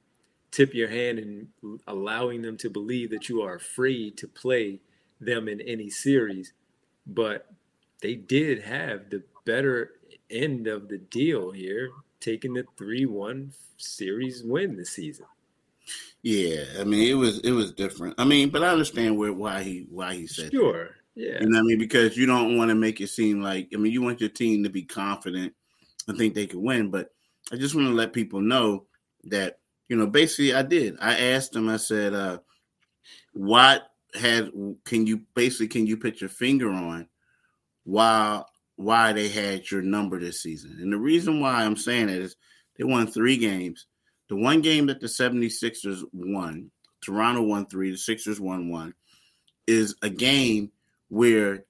tip 0.51 0.73
your 0.73 0.89
hand 0.89 1.19
and 1.19 1.47
allowing 1.87 2.41
them 2.41 2.57
to 2.57 2.69
believe 2.69 3.11
that 3.11 3.29
you 3.29 3.41
are 3.41 3.55
afraid 3.55 4.17
to 4.17 4.27
play 4.27 4.79
them 5.21 5.47
in 5.47 5.61
any 5.61 5.89
series. 5.89 6.53
But 7.05 7.51
they 8.01 8.15
did 8.15 8.63
have 8.63 9.09
the 9.09 9.23
better 9.45 9.91
end 10.29 10.67
of 10.67 10.89
the 10.89 10.97
deal 10.97 11.51
here, 11.51 11.91
taking 12.19 12.53
the 12.53 12.65
3 12.77 13.05
1 13.05 13.51
series 13.77 14.43
win 14.43 14.75
this 14.75 14.91
season. 14.91 15.25
Yeah, 16.21 16.63
I 16.79 16.83
mean 16.83 17.07
it 17.07 17.15
was 17.15 17.39
it 17.39 17.51
was 17.51 17.71
different. 17.71 18.15
I 18.17 18.25
mean, 18.25 18.49
but 18.49 18.63
I 18.63 18.67
understand 18.67 19.17
where 19.17 19.33
why 19.33 19.63
he 19.63 19.87
why 19.89 20.15
he 20.15 20.27
said 20.27 20.51
sure. 20.51 20.83
That. 20.83 20.91
Yeah. 21.15 21.41
You 21.41 21.49
know 21.49 21.57
what 21.57 21.63
I 21.63 21.67
mean? 21.67 21.79
Because 21.79 22.15
you 22.15 22.25
don't 22.25 22.57
want 22.57 22.69
to 22.69 22.75
make 22.75 23.01
it 23.01 23.07
seem 23.07 23.41
like 23.41 23.69
I 23.73 23.77
mean 23.77 23.91
you 23.91 24.01
want 24.01 24.19
your 24.19 24.29
team 24.29 24.63
to 24.63 24.69
be 24.69 24.83
confident 24.83 25.53
and 26.07 26.17
think 26.17 26.33
they 26.33 26.47
can 26.47 26.61
win, 26.61 26.89
but 26.89 27.09
I 27.51 27.55
just 27.55 27.75
want 27.75 27.87
to 27.87 27.93
let 27.93 28.13
people 28.13 28.41
know 28.41 28.85
that, 29.25 29.59
you 29.87 29.95
know, 29.95 30.07
basically 30.07 30.53
I 30.53 30.61
did. 30.61 30.97
I 30.99 31.31
asked 31.31 31.55
him, 31.55 31.69
I 31.69 31.77
said, 31.77 32.13
uh, 32.13 32.39
what 33.33 33.87
had 34.13 34.51
can 34.85 35.05
you 35.05 35.21
basically 35.35 35.67
can 35.67 35.85
you 35.85 35.95
put 35.95 36.19
your 36.19 36.31
finger 36.31 36.71
on 36.71 37.07
why 37.83 38.41
why 38.79 39.11
they 39.11 39.27
had 39.27 39.69
your 39.69 39.81
number 39.81 40.17
this 40.17 40.41
season? 40.41 40.77
And 40.79 40.91
the 40.91 40.97
reason 40.97 41.41
why 41.41 41.65
I'm 41.65 41.75
saying 41.75 42.07
it 42.07 42.21
is 42.21 42.37
they 42.77 42.85
won 42.85 43.07
three 43.07 43.35
games. 43.35 43.87
The 44.29 44.37
one 44.37 44.61
game 44.61 44.85
that 44.87 45.01
the 45.01 45.07
76ers 45.07 46.03
won, 46.13 46.71
Toronto 47.01 47.41
won 47.41 47.65
three, 47.65 47.91
the 47.91 47.97
Sixers 47.97 48.39
won 48.39 48.69
one, 48.69 48.93
is 49.67 49.95
a 50.01 50.09
game 50.09 50.71
where 51.09 51.65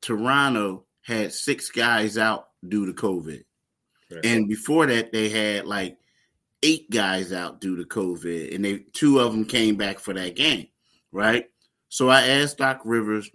Toronto 0.00 0.84
had 1.02 1.32
six 1.32 1.70
guys 1.70 2.16
out 2.16 2.50
due 2.68 2.86
to 2.86 2.92
COVID. 2.92 3.42
Right. 4.08 4.24
And 4.24 4.48
before 4.48 4.86
that, 4.86 5.10
they 5.10 5.28
had 5.28 5.66
like 5.66 5.98
eight 6.62 6.88
guys 6.88 7.32
out 7.32 7.60
due 7.60 7.76
to 7.78 7.84
COVID, 7.84 8.54
and 8.54 8.64
they 8.64 8.84
two 8.92 9.18
of 9.18 9.32
them 9.32 9.44
came 9.44 9.74
back 9.74 9.98
for 9.98 10.14
that 10.14 10.36
game, 10.36 10.68
right? 11.10 11.46
So 11.88 12.08
I 12.08 12.28
asked 12.28 12.58
Doc 12.58 12.82
Rivers, 12.84 13.28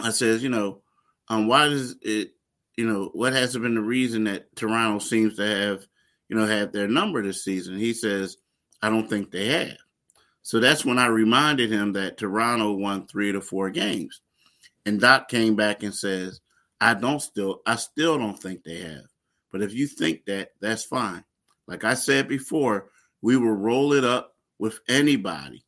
I 0.00 0.10
says, 0.10 0.42
you 0.42 0.48
know, 0.48 0.82
um, 1.30 1.46
why 1.46 1.68
does 1.68 1.96
it, 2.02 2.32
you 2.76 2.86
know, 2.86 3.10
what 3.14 3.32
has 3.32 3.56
been 3.56 3.74
the 3.74 3.80
reason 3.80 4.24
that 4.24 4.54
Toronto 4.56 4.98
seems 4.98 5.36
to 5.36 5.46
have, 5.46 5.86
you 6.28 6.36
know, 6.36 6.46
had 6.46 6.72
their 6.72 6.88
number 6.88 7.22
this 7.22 7.42
season? 7.44 7.78
He 7.78 7.94
says, 7.94 8.36
I 8.82 8.90
don't 8.90 9.08
think 9.08 9.30
they 9.30 9.46
have. 9.46 9.78
So 10.42 10.60
that's 10.60 10.84
when 10.84 10.98
I 10.98 11.06
reminded 11.06 11.70
him 11.70 11.92
that 11.94 12.18
Toronto 12.18 12.72
won 12.72 13.06
three 13.06 13.32
to 13.32 13.40
four 13.40 13.70
games. 13.70 14.20
And 14.84 15.00
Doc 15.00 15.28
came 15.28 15.54
back 15.54 15.82
and 15.82 15.94
says, 15.94 16.40
I 16.80 16.94
don't 16.94 17.20
still, 17.20 17.60
I 17.66 17.76
still 17.76 18.18
don't 18.18 18.38
think 18.38 18.64
they 18.64 18.80
have. 18.80 19.04
But 19.52 19.62
if 19.62 19.72
you 19.74 19.86
think 19.86 20.24
that, 20.26 20.50
that's 20.60 20.84
fine. 20.84 21.24
Like 21.66 21.84
I 21.84 21.94
said 21.94 22.26
before, 22.26 22.90
we 23.22 23.36
will 23.36 23.52
roll 23.52 23.92
it 23.92 24.04
up 24.04 24.34
with 24.58 24.80
anybody 24.88 25.64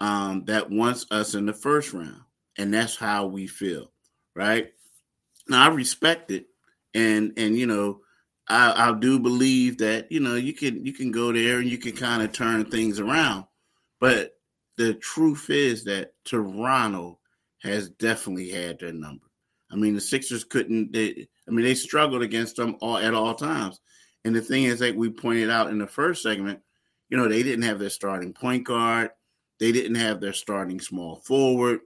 um, 0.00 0.44
that 0.46 0.70
wants 0.70 1.06
us 1.10 1.34
in 1.34 1.46
the 1.46 1.52
first 1.52 1.92
round. 1.92 2.22
And 2.58 2.72
that's 2.72 2.96
how 2.96 3.26
we 3.26 3.46
feel, 3.46 3.92
right? 4.34 4.72
Now 5.48 5.70
I 5.70 5.74
respect 5.74 6.30
it. 6.30 6.46
And 6.94 7.32
and 7.36 7.56
you 7.56 7.66
know, 7.66 8.00
I, 8.48 8.90
I 8.90 8.98
do 8.98 9.18
believe 9.18 9.78
that, 9.78 10.10
you 10.10 10.20
know, 10.20 10.34
you 10.34 10.52
can 10.52 10.84
you 10.84 10.92
can 10.92 11.10
go 11.10 11.32
there 11.32 11.58
and 11.58 11.68
you 11.68 11.78
can 11.78 11.92
kind 11.92 12.22
of 12.22 12.32
turn 12.32 12.64
things 12.64 13.00
around. 13.00 13.44
But 14.00 14.32
the 14.76 14.94
truth 14.94 15.48
is 15.48 15.84
that 15.84 16.12
Toronto 16.24 17.18
has 17.62 17.88
definitely 17.90 18.50
had 18.50 18.78
their 18.80 18.92
number. 18.92 19.26
I 19.70 19.76
mean, 19.76 19.94
the 19.94 20.00
Sixers 20.00 20.44
couldn't. 20.44 20.92
They, 20.92 21.28
I 21.48 21.50
mean, 21.50 21.64
they 21.64 21.74
struggled 21.74 22.22
against 22.22 22.56
them 22.56 22.76
all 22.80 22.98
at 22.98 23.14
all 23.14 23.34
times. 23.34 23.80
And 24.24 24.34
the 24.34 24.40
thing 24.40 24.64
is, 24.64 24.80
like 24.80 24.94
we 24.94 25.10
pointed 25.10 25.50
out 25.50 25.70
in 25.70 25.78
the 25.78 25.86
first 25.86 26.22
segment, 26.22 26.60
you 27.08 27.16
know, 27.16 27.28
they 27.28 27.42
didn't 27.42 27.64
have 27.64 27.78
their 27.78 27.90
starting 27.90 28.32
point 28.32 28.64
guard. 28.64 29.10
They 29.60 29.72
didn't 29.72 29.96
have 29.96 30.20
their 30.20 30.32
starting 30.32 30.80
small 30.80 31.16
forward. 31.16 31.80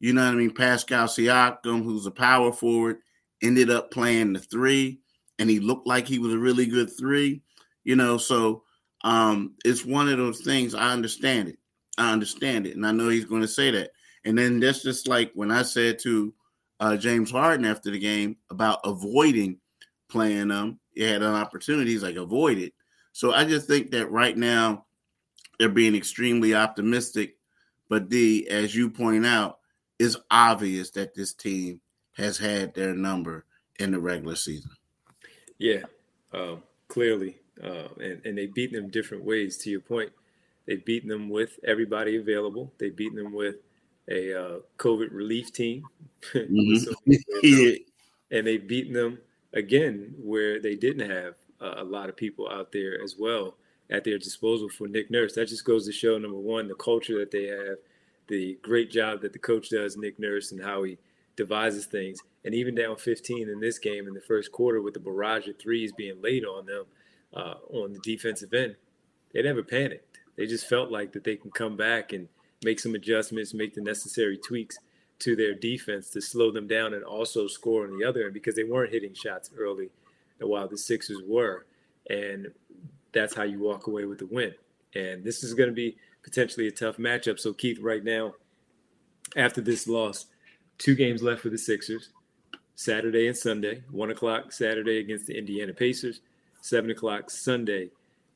You 0.00 0.12
know 0.12 0.24
what 0.24 0.32
I 0.32 0.36
mean? 0.36 0.52
Pascal 0.52 1.06
Siakam, 1.06 1.84
who's 1.84 2.06
a 2.06 2.10
power 2.10 2.52
forward, 2.52 2.98
ended 3.42 3.70
up 3.70 3.90
playing 3.90 4.32
the 4.32 4.40
three, 4.40 5.00
and 5.38 5.48
he 5.48 5.60
looked 5.60 5.86
like 5.86 6.08
he 6.08 6.18
was 6.18 6.32
a 6.32 6.38
really 6.38 6.66
good 6.66 6.90
three. 6.98 7.42
You 7.84 7.96
know, 7.96 8.16
so 8.18 8.64
um, 9.04 9.54
it's 9.64 9.84
one 9.84 10.08
of 10.08 10.18
those 10.18 10.40
things. 10.40 10.74
I 10.74 10.92
understand 10.92 11.48
it. 11.48 11.58
I 11.98 12.12
understand 12.12 12.66
it, 12.66 12.76
and 12.76 12.86
I 12.86 12.92
know 12.92 13.08
he's 13.08 13.24
going 13.24 13.42
to 13.42 13.48
say 13.48 13.70
that. 13.70 13.90
And 14.24 14.36
then 14.36 14.60
that's 14.60 14.82
just 14.82 15.08
like 15.08 15.32
when 15.34 15.50
I 15.50 15.62
said 15.62 15.98
to 16.00 16.34
uh, 16.80 16.96
James 16.96 17.30
Harden 17.30 17.66
after 17.66 17.90
the 17.90 17.98
game 17.98 18.36
about 18.50 18.80
avoiding 18.84 19.58
playing 20.10 20.48
them. 20.48 20.80
He 20.94 21.02
had 21.02 21.22
an 21.22 21.34
opportunity, 21.34 21.92
he's 21.92 22.02
like, 22.02 22.16
avoid 22.16 22.58
it. 22.58 22.72
So 23.12 23.32
I 23.32 23.44
just 23.44 23.66
think 23.66 23.90
that 23.92 24.10
right 24.10 24.36
now 24.36 24.86
they're 25.58 25.68
being 25.68 25.94
extremely 25.94 26.54
optimistic. 26.54 27.36
But 27.88 28.08
D, 28.08 28.48
as 28.48 28.74
you 28.74 28.90
point 28.90 29.26
out, 29.26 29.58
it's 30.00 30.16
obvious 30.30 30.90
that 30.92 31.14
this 31.14 31.34
team 31.34 31.80
has 32.16 32.38
had 32.38 32.74
their 32.74 32.94
number 32.94 33.44
in 33.78 33.92
the 33.92 34.00
regular 34.00 34.34
season. 34.34 34.70
Yeah, 35.58 35.82
uh, 36.32 36.56
clearly. 36.88 37.36
Uh, 37.62 37.88
and, 38.00 38.24
and 38.24 38.38
they've 38.38 38.52
beaten 38.52 38.80
them 38.80 38.90
different 38.90 39.24
ways. 39.24 39.58
To 39.58 39.70
your 39.70 39.82
point, 39.82 40.10
they've 40.66 40.82
beaten 40.84 41.10
them 41.10 41.28
with 41.28 41.60
everybody 41.64 42.16
available. 42.16 42.72
They've 42.78 42.96
beaten 42.96 43.22
them 43.22 43.34
with 43.34 43.56
a 44.10 44.34
uh, 44.34 44.58
COVID 44.78 45.12
relief 45.12 45.52
team. 45.52 45.84
Mm-hmm. 46.34 47.12
yeah. 47.42 47.76
And 48.30 48.46
they've 48.46 48.68
beaten 48.68 48.92
them 48.92 49.18
again 49.54 50.14
where 50.22 50.60
they 50.60 50.76
didn't 50.76 51.10
have 51.10 51.34
uh, 51.62 51.76
a 51.78 51.84
lot 51.84 52.10
of 52.10 52.16
people 52.16 52.46
out 52.46 52.72
there 52.72 53.02
as 53.02 53.16
well 53.18 53.54
at 53.88 54.04
their 54.04 54.18
disposal 54.18 54.68
for 54.68 54.86
Nick 54.86 55.10
Nurse. 55.10 55.34
That 55.34 55.48
just 55.48 55.64
goes 55.64 55.86
to 55.86 55.92
show 55.92 56.18
number 56.18 56.38
one, 56.38 56.68
the 56.68 56.74
culture 56.74 57.18
that 57.20 57.30
they 57.30 57.46
have, 57.46 57.78
the 58.30 58.58
great 58.62 58.90
job 58.90 59.20
that 59.20 59.34
the 59.34 59.38
coach 59.38 59.68
does, 59.68 59.98
Nick 59.98 60.18
Nurse, 60.18 60.52
and 60.52 60.62
how 60.62 60.84
he 60.84 60.96
devises 61.36 61.84
things. 61.84 62.18
And 62.46 62.54
even 62.54 62.74
down 62.74 62.96
15 62.96 63.50
in 63.50 63.60
this 63.60 63.78
game 63.78 64.08
in 64.08 64.14
the 64.14 64.20
first 64.22 64.50
quarter 64.50 64.80
with 64.80 64.94
the 64.94 65.00
barrage 65.00 65.46
of 65.48 65.58
threes 65.58 65.92
being 65.92 66.22
laid 66.22 66.46
on 66.46 66.64
them 66.64 66.84
uh, 67.34 67.54
on 67.68 67.92
the 67.92 67.98
defensive 67.98 68.54
end, 68.54 68.76
they 69.34 69.42
never 69.42 69.62
panicked. 69.62 70.20
They 70.36 70.46
just 70.46 70.66
felt 70.66 70.90
like 70.90 71.12
that 71.12 71.24
they 71.24 71.36
can 71.36 71.50
come 71.50 71.76
back 71.76 72.14
and– 72.14 72.28
make 72.64 72.80
some 72.80 72.94
adjustments, 72.94 73.54
make 73.54 73.74
the 73.74 73.80
necessary 73.80 74.36
tweaks 74.36 74.78
to 75.20 75.36
their 75.36 75.54
defense 75.54 76.10
to 76.10 76.20
slow 76.20 76.50
them 76.50 76.66
down 76.66 76.94
and 76.94 77.04
also 77.04 77.46
score 77.46 77.84
on 77.84 77.98
the 77.98 78.04
other 78.04 78.24
end 78.24 78.34
because 78.34 78.54
they 78.54 78.64
weren't 78.64 78.92
hitting 78.92 79.14
shots 79.14 79.50
early 79.56 79.90
while 80.38 80.68
the 80.68 80.78
Sixers 80.78 81.22
were. 81.26 81.66
And 82.08 82.48
that's 83.12 83.34
how 83.34 83.42
you 83.42 83.58
walk 83.60 83.86
away 83.86 84.04
with 84.04 84.18
the 84.18 84.26
win. 84.26 84.54
And 84.94 85.24
this 85.24 85.42
is 85.42 85.54
going 85.54 85.68
to 85.68 85.74
be 85.74 85.96
potentially 86.22 86.68
a 86.68 86.72
tough 86.72 86.96
matchup. 86.96 87.38
So, 87.38 87.52
Keith, 87.52 87.78
right 87.80 88.04
now, 88.04 88.34
after 89.36 89.60
this 89.60 89.86
loss, 89.86 90.26
two 90.78 90.94
games 90.94 91.22
left 91.22 91.42
for 91.42 91.50
the 91.50 91.58
Sixers 91.58 92.10
Saturday 92.74 93.28
and 93.28 93.36
Sunday, 93.36 93.82
one 93.90 94.10
o'clock 94.10 94.52
Saturday 94.52 94.98
against 94.98 95.26
the 95.26 95.36
Indiana 95.36 95.72
Pacers, 95.72 96.20
seven 96.62 96.90
o'clock 96.90 97.30
Sunday, 97.30 97.90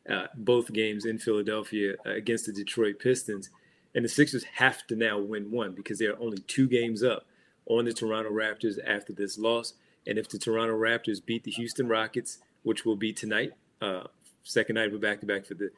uh, 0.09 0.27
both 0.37 0.73
games 0.73 1.07
in 1.07 1.19
Philadelphia 1.19 1.95
uh, 2.05 2.11
against 2.11 2.47
the 2.47 2.53
Detroit 2.53 2.99
Pistons. 2.99 3.51
And 3.95 4.05
the 4.05 4.09
Sixers 4.09 4.45
have 4.45 4.87
to 4.88 4.97
now 4.97 5.19
win 5.19 5.51
one 5.51 5.73
because 5.73 5.99
they 5.99 6.07
are 6.07 6.21
only 6.21 6.38
two 6.38 6.69
games 6.69 7.03
up 7.03 7.27
on 7.67 7.85
the 7.85 7.93
Toronto 7.93 8.31
Raptors 8.31 8.77
after 8.87 9.12
this 9.12 9.38
loss. 9.38 9.75
And 10.07 10.19
if 10.19 10.29
the 10.29 10.38
Toronto 10.38 10.75
Raptors 10.75 11.25
beat 11.25 11.45
the 11.45 11.51
Houston 11.53 11.88
Rockets, 11.88 12.38
which 12.64 12.85
will 12.85 12.97
be 12.97 13.12
tonight, 13.12 13.53
uh, 13.81 14.05
second 14.43 14.75
night 14.75 14.88
of 14.88 14.95
a 14.95 14.99
back-to-back 14.99 15.47
for 15.47 15.55
the 15.55 15.71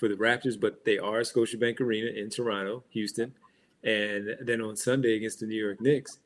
for 0.00 0.08
the 0.08 0.16
Raptors, 0.16 0.58
but 0.58 0.84
they 0.84 0.98
are 0.98 1.20
Scotiabank 1.20 1.80
Arena 1.80 2.10
in 2.10 2.30
Toronto, 2.30 2.82
Houston, 2.90 3.34
and 3.84 4.36
then 4.40 4.60
on 4.60 4.76
Sunday 4.76 5.14
against 5.14 5.40
the 5.40 5.46
New 5.46 5.62
York 5.62 5.80
Knicks, 5.80 6.18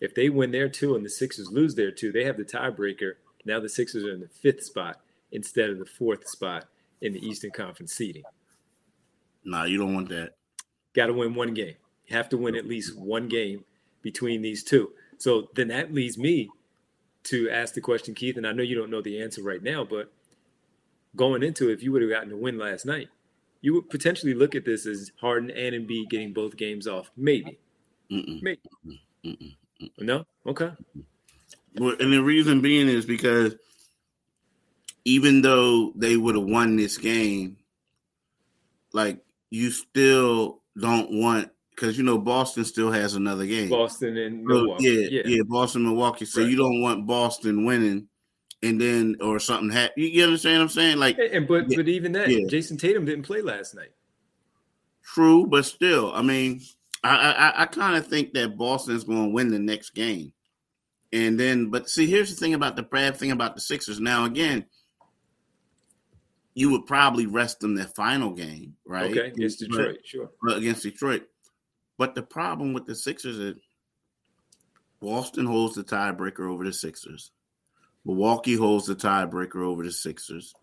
if 0.00 0.14
they 0.14 0.28
win 0.28 0.50
there 0.50 0.68
too 0.68 0.94
and 0.96 1.04
the 1.04 1.10
Sixers 1.10 1.50
lose 1.50 1.74
there 1.74 1.90
too, 1.90 2.12
they 2.12 2.24
have 2.24 2.36
the 2.36 2.44
tiebreaker. 2.44 3.14
Now 3.44 3.60
the 3.60 3.68
Sixers 3.68 4.04
are 4.04 4.12
in 4.12 4.20
the 4.20 4.28
fifth 4.28 4.64
spot 4.64 5.00
instead 5.32 5.70
of 5.70 5.78
the 5.78 5.86
fourth 5.86 6.28
spot 6.28 6.66
in 7.00 7.12
the 7.12 7.26
Eastern 7.26 7.52
Conference 7.52 7.92
seeding. 7.92 8.24
Nah, 9.44 9.64
you 9.64 9.78
don't 9.78 9.94
want 9.94 10.08
that 10.10 10.34
got 10.94 11.06
to 11.06 11.12
win 11.12 11.34
one 11.34 11.54
game. 11.54 11.74
You 12.06 12.16
have 12.16 12.28
to 12.30 12.36
win 12.36 12.56
at 12.56 12.66
least 12.66 12.98
one 12.98 13.28
game 13.28 13.64
between 14.02 14.42
these 14.42 14.64
two. 14.64 14.90
So 15.18 15.48
then 15.54 15.68
that 15.68 15.92
leads 15.92 16.18
me 16.18 16.50
to 17.24 17.50
ask 17.50 17.74
the 17.74 17.80
question, 17.80 18.14
Keith, 18.14 18.36
and 18.36 18.46
I 18.46 18.52
know 18.52 18.62
you 18.62 18.74
don't 18.74 18.90
know 18.90 19.02
the 19.02 19.22
answer 19.22 19.42
right 19.42 19.62
now, 19.62 19.84
but 19.84 20.12
going 21.14 21.42
into 21.42 21.68
it, 21.68 21.74
if 21.74 21.82
you 21.82 21.92
would 21.92 22.02
have 22.02 22.10
gotten 22.10 22.32
a 22.32 22.36
win 22.36 22.58
last 22.58 22.86
night, 22.86 23.08
you 23.60 23.74
would 23.74 23.90
potentially 23.90 24.34
look 24.34 24.54
at 24.54 24.64
this 24.64 24.86
as 24.86 25.12
Harden 25.20 25.50
and 25.50 25.74
Embiid 25.74 26.08
getting 26.08 26.32
both 26.32 26.56
games 26.56 26.86
off. 26.86 27.10
Maybe. 27.16 27.58
Mm-mm. 28.10 28.42
Maybe. 28.42 28.60
Mm-mm. 29.24 29.54
No? 29.98 30.24
Okay. 30.46 30.70
Well, 31.76 31.96
and 32.00 32.12
the 32.12 32.22
reason 32.22 32.60
being 32.60 32.88
is 32.88 33.06
because 33.06 33.54
even 35.04 35.42
though 35.42 35.92
they 35.94 36.16
would 36.16 36.34
have 36.34 36.44
won 36.44 36.76
this 36.76 36.98
game, 36.98 37.56
like 38.92 39.20
you 39.50 39.70
still 39.70 40.62
don't 40.78 41.10
want 41.10 41.50
because 41.70 41.96
you 41.96 42.04
know 42.04 42.18
Boston 42.18 42.64
still 42.64 42.90
has 42.90 43.14
another 43.14 43.46
game. 43.46 43.70
Boston 43.70 44.16
and 44.16 44.44
Milwaukee. 44.44 44.84
So, 44.84 44.90
yeah, 44.90 45.08
yeah, 45.10 45.22
yeah, 45.24 45.42
Boston, 45.46 45.84
Milwaukee. 45.84 46.24
So 46.24 46.42
right. 46.42 46.50
you 46.50 46.56
don't 46.56 46.82
want 46.82 47.06
Boston 47.06 47.64
winning 47.64 48.08
and 48.62 48.80
then 48.80 49.16
or 49.20 49.38
something 49.38 49.70
happened. 49.70 50.04
You, 50.04 50.24
understand 50.24 50.58
what 50.58 50.64
I'm 50.64 50.68
saying? 50.68 50.98
Like, 50.98 51.18
and, 51.18 51.46
but 51.46 51.68
but 51.68 51.88
even 51.88 52.12
that, 52.12 52.28
yeah. 52.28 52.46
Jayson 52.46 52.78
Tatum 52.78 53.04
didn't 53.04 53.24
play 53.24 53.42
last 53.42 53.74
night. 53.74 53.92
True, 55.02 55.46
but 55.46 55.64
still, 55.64 56.12
I 56.14 56.22
mean, 56.22 56.60
I 57.02 57.32
I, 57.32 57.62
I 57.62 57.66
kind 57.66 57.96
of 57.96 58.06
think 58.06 58.34
that 58.34 58.56
Boston's 58.56 59.04
going 59.04 59.26
to 59.26 59.30
win 59.30 59.48
the 59.48 59.58
next 59.58 59.90
game, 59.90 60.32
and 61.12 61.38
then, 61.38 61.70
but 61.70 61.88
see, 61.88 62.06
here's 62.06 62.30
the 62.30 62.36
thing 62.36 62.54
about 62.54 62.76
the 62.76 62.82
bad 62.82 63.16
thing 63.16 63.30
about 63.30 63.54
the 63.54 63.60
Sixers. 63.60 63.98
Now, 63.98 64.24
again, 64.24 64.66
you 66.54 66.70
would 66.70 66.86
probably 66.86 67.26
rest 67.26 67.60
them 67.60 67.74
their 67.74 67.86
final 67.86 68.32
game, 68.32 68.76
right? 68.84 69.10
Okay, 69.10 69.28
against 69.28 69.60
Detroit, 69.60 69.96
but, 69.96 70.06
sure. 70.06 70.30
But 70.42 70.58
against 70.58 70.82
Detroit, 70.82 71.22
but 71.96 72.14
the 72.14 72.22
problem 72.22 72.74
with 72.74 72.84
the 72.84 72.94
Sixers 72.94 73.38
is 73.38 73.56
Boston 75.00 75.46
holds 75.46 75.76
the 75.76 75.82
tiebreaker 75.82 76.48
over 76.48 76.62
the 76.62 76.74
Sixers. 76.74 77.32
Milwaukee 78.04 78.56
holds 78.56 78.86
the 78.86 78.94
tiebreaker 78.94 79.62
over 79.62 79.82
the 79.82 79.92
Sixers. 79.92 80.54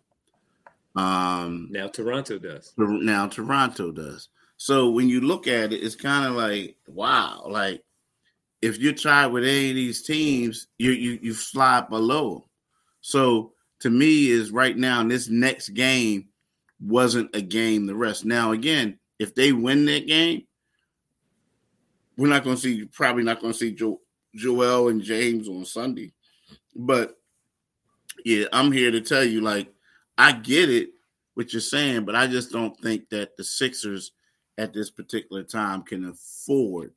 Um, 0.95 1.67
now 1.71 1.87
Toronto 1.87 2.39
does. 2.39 2.73
Now 2.77 3.27
Toronto 3.27 3.91
does. 3.91 4.29
So 4.57 4.89
when 4.89 5.07
you 5.07 5.21
look 5.21 5.47
at 5.47 5.71
it, 5.71 5.83
it's 5.83 5.95
kind 5.95 6.25
of 6.25 6.33
like 6.33 6.75
wow, 6.87 7.43
like 7.47 7.83
if 8.61 8.79
you're 8.79 8.93
tied 8.93 9.27
with 9.27 9.43
any 9.43 9.69
of 9.69 9.75
these 9.75 10.01
teams, 10.01 10.67
you 10.79 10.91
you 10.91 11.19
you 11.21 11.33
slide 11.33 11.89
below. 11.89 12.47
So 13.01 13.53
to 13.81 13.89
me, 13.91 14.29
is 14.29 14.51
right 14.51 14.75
now 14.75 15.01
in 15.01 15.07
this 15.07 15.29
next 15.29 15.69
game 15.69 16.29
wasn't 16.79 17.35
a 17.35 17.41
game. 17.41 17.85
The 17.85 17.95
rest 17.95 18.25
now 18.25 18.51
again, 18.51 18.97
if 19.19 19.35
they 19.35 19.51
win 19.51 19.85
that 19.85 20.07
game, 20.07 20.43
we're 22.17 22.27
not 22.27 22.43
going 22.43 22.55
to 22.55 22.61
see 22.61 22.85
probably 22.85 23.23
not 23.23 23.39
going 23.39 23.53
to 23.53 23.59
see 23.59 23.71
jo- 23.71 24.01
Joel 24.35 24.89
and 24.89 25.03
James 25.03 25.47
on 25.47 25.65
Sunday, 25.65 26.13
but 26.75 27.15
yeah, 28.27 28.43
I'm 28.51 28.73
here 28.73 28.91
to 28.91 28.99
tell 28.99 29.23
you, 29.23 29.39
like, 29.39 29.73
I 30.17 30.33
get 30.33 30.69
it 30.69 30.89
what 31.35 31.53
you're 31.53 31.61
saying, 31.61 32.03
but 32.03 32.13
I 32.13 32.27
just 32.27 32.51
don't 32.51 32.77
think 32.81 33.07
that 33.11 33.37
the 33.37 33.43
Sixers 33.45 34.11
at 34.57 34.73
this 34.73 34.89
particular 34.89 35.43
time 35.43 35.81
can 35.83 36.09
afford 36.09 36.91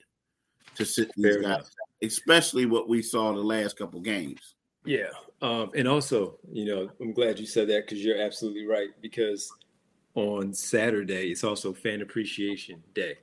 to 0.74 0.84
sit 0.84 1.12
these 1.14 1.26
Fair 1.26 1.42
guys, 1.42 1.44
enough. 1.44 1.70
especially 2.02 2.66
what 2.66 2.88
we 2.88 3.00
saw 3.00 3.32
the 3.32 3.38
last 3.38 3.78
couple 3.78 4.00
games. 4.00 4.56
Yeah, 4.84 5.10
um, 5.40 5.70
and 5.76 5.86
also, 5.86 6.36
you 6.50 6.64
know, 6.64 6.90
I'm 7.00 7.12
glad 7.12 7.38
you 7.38 7.46
said 7.46 7.68
that 7.68 7.86
because 7.86 8.04
you're 8.04 8.20
absolutely 8.20 8.66
right. 8.66 8.88
Because 9.00 9.52
on 10.16 10.52
Saturday, 10.52 11.30
it's 11.30 11.44
also 11.44 11.72
Fan 11.72 12.02
Appreciation 12.02 12.82
Day, 12.92 13.18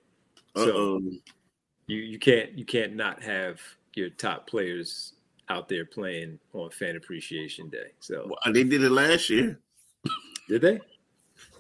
so 0.56 0.70
Uh-oh. 0.70 1.12
you 1.88 1.98
you 1.98 2.20
can't 2.20 2.58
you 2.58 2.63
can't 2.63 2.96
not 2.96 3.22
have 3.22 3.60
your 3.96 4.12
top 4.12 4.48
players 4.48 5.12
out 5.50 5.70
there 5.70 5.86
playing 5.86 6.40
on 6.54 6.70
Fan 6.72 6.96
Appreciation 6.96 7.70
Day. 7.70 7.92
So 8.00 8.26
Well, 8.28 8.54
they 8.54 8.64
did 8.64 8.84
it 8.84 8.92
last 8.92 9.30
year. 9.30 9.60
did 10.50 10.62
they? 10.62 10.80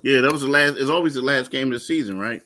Yeah, 0.01 0.21
that 0.21 0.31
was 0.31 0.41
the 0.41 0.47
last. 0.47 0.77
It's 0.77 0.89
always 0.89 1.13
the 1.15 1.21
last 1.21 1.51
game 1.51 1.67
of 1.67 1.73
the 1.73 1.79
season, 1.79 2.19
right? 2.19 2.41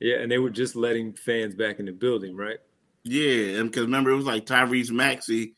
Yeah, 0.00 0.16
and 0.16 0.30
they 0.30 0.38
were 0.38 0.50
just 0.50 0.76
letting 0.76 1.12
fans 1.12 1.54
back 1.54 1.80
in 1.80 1.86
the 1.86 1.92
building, 1.92 2.36
right? 2.36 2.58
Yeah, 3.04 3.58
and 3.58 3.70
because 3.70 3.84
remember 3.86 4.10
it 4.10 4.16
was 4.16 4.24
like 4.26 4.46
Tyrese 4.46 4.90
Maxey 4.90 5.54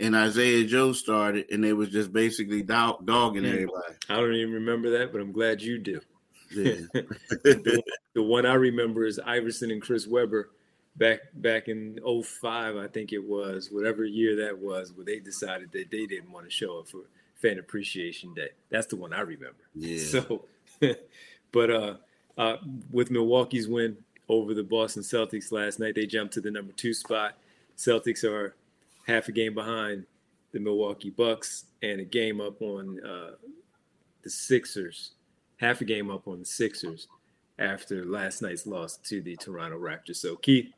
and 0.00 0.14
Isaiah 0.16 0.64
Joe 0.64 0.92
started, 0.92 1.46
and 1.50 1.62
they 1.62 1.72
was 1.72 1.88
just 1.90 2.12
basically 2.12 2.62
dog, 2.62 3.06
dogging 3.06 3.42
Mm. 3.44 3.52
everybody. 3.52 3.94
I 4.08 4.16
don't 4.16 4.34
even 4.34 4.52
remember 4.54 4.90
that, 4.98 5.12
but 5.12 5.20
I'm 5.20 5.32
glad 5.32 5.62
you 5.62 5.78
do. 5.78 6.00
Yeah. 6.54 6.74
the, 6.92 7.82
the 8.14 8.22
one 8.22 8.44
I 8.46 8.54
remember 8.54 9.04
is 9.06 9.18
Iverson 9.18 9.70
and 9.70 9.80
Chris 9.82 10.06
Webber 10.06 10.50
back 10.96 11.20
back 11.34 11.68
in 11.68 11.98
05, 12.04 12.76
I 12.76 12.86
think 12.88 13.12
it 13.12 13.22
was, 13.22 13.70
whatever 13.70 14.04
year 14.04 14.36
that 14.44 14.58
was, 14.58 14.92
where 14.92 15.04
they 15.04 15.18
decided 15.18 15.72
that 15.72 15.90
they 15.90 16.06
didn't 16.06 16.30
want 16.30 16.46
to 16.46 16.50
show 16.50 16.78
up 16.78 16.88
for 16.88 17.02
Fan 17.36 17.58
Appreciation 17.58 18.34
Day. 18.34 18.50
That's 18.70 18.86
the 18.86 18.96
one 18.96 19.12
I 19.12 19.20
remember. 19.20 19.54
Yeah. 19.74 20.04
So, 20.04 20.44
but 21.52 21.70
uh, 21.70 21.94
uh, 22.38 22.56
with 22.90 23.10
Milwaukee's 23.10 23.68
win 23.68 23.96
over 24.28 24.54
the 24.54 24.62
Boston 24.62 25.02
Celtics 25.02 25.52
last 25.52 25.80
night, 25.80 25.94
they 25.94 26.06
jumped 26.06 26.34
to 26.34 26.40
the 26.40 26.50
number 26.50 26.72
two 26.72 26.94
spot. 26.94 27.36
Celtics 27.76 28.24
are 28.24 28.54
half 29.06 29.28
a 29.28 29.32
game 29.32 29.54
behind 29.54 30.06
the 30.52 30.60
Milwaukee 30.60 31.10
Bucks 31.10 31.64
and 31.82 32.00
a 32.00 32.04
game 32.04 32.40
up 32.40 32.60
on 32.62 33.00
uh, 33.04 33.32
the 34.22 34.30
Sixers, 34.30 35.12
half 35.56 35.80
a 35.80 35.84
game 35.84 36.10
up 36.10 36.28
on 36.28 36.40
the 36.40 36.44
Sixers 36.44 37.08
after 37.58 38.04
last 38.04 38.42
night's 38.42 38.66
loss 38.66 38.96
to 38.98 39.20
the 39.20 39.36
Toronto 39.36 39.78
Raptors. 39.78 40.16
So, 40.16 40.36
Keith, 40.36 40.72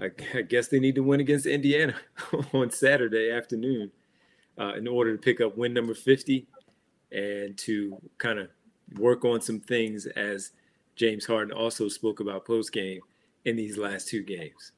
I, 0.00 0.10
I 0.34 0.42
guess 0.42 0.68
they 0.68 0.80
need 0.80 0.94
to 0.94 1.02
win 1.02 1.20
against 1.20 1.46
Indiana 1.46 1.94
on 2.52 2.70
Saturday 2.70 3.30
afternoon 3.30 3.90
uh, 4.58 4.74
in 4.74 4.88
order 4.88 5.16
to 5.16 5.18
pick 5.20 5.40
up 5.40 5.56
win 5.56 5.74
number 5.74 5.94
50 5.94 6.46
and 7.12 7.56
to 7.58 8.00
kind 8.18 8.38
of 8.38 8.48
work 8.98 9.24
on 9.24 9.40
some 9.40 9.60
things 9.60 10.06
as 10.06 10.52
James 10.96 11.26
Harden 11.26 11.52
also 11.56 11.88
spoke 11.88 12.20
about 12.20 12.44
post 12.44 12.72
game 12.72 13.00
in 13.44 13.56
these 13.56 13.78
last 13.78 14.08
two 14.08 14.22
games. 14.22 14.72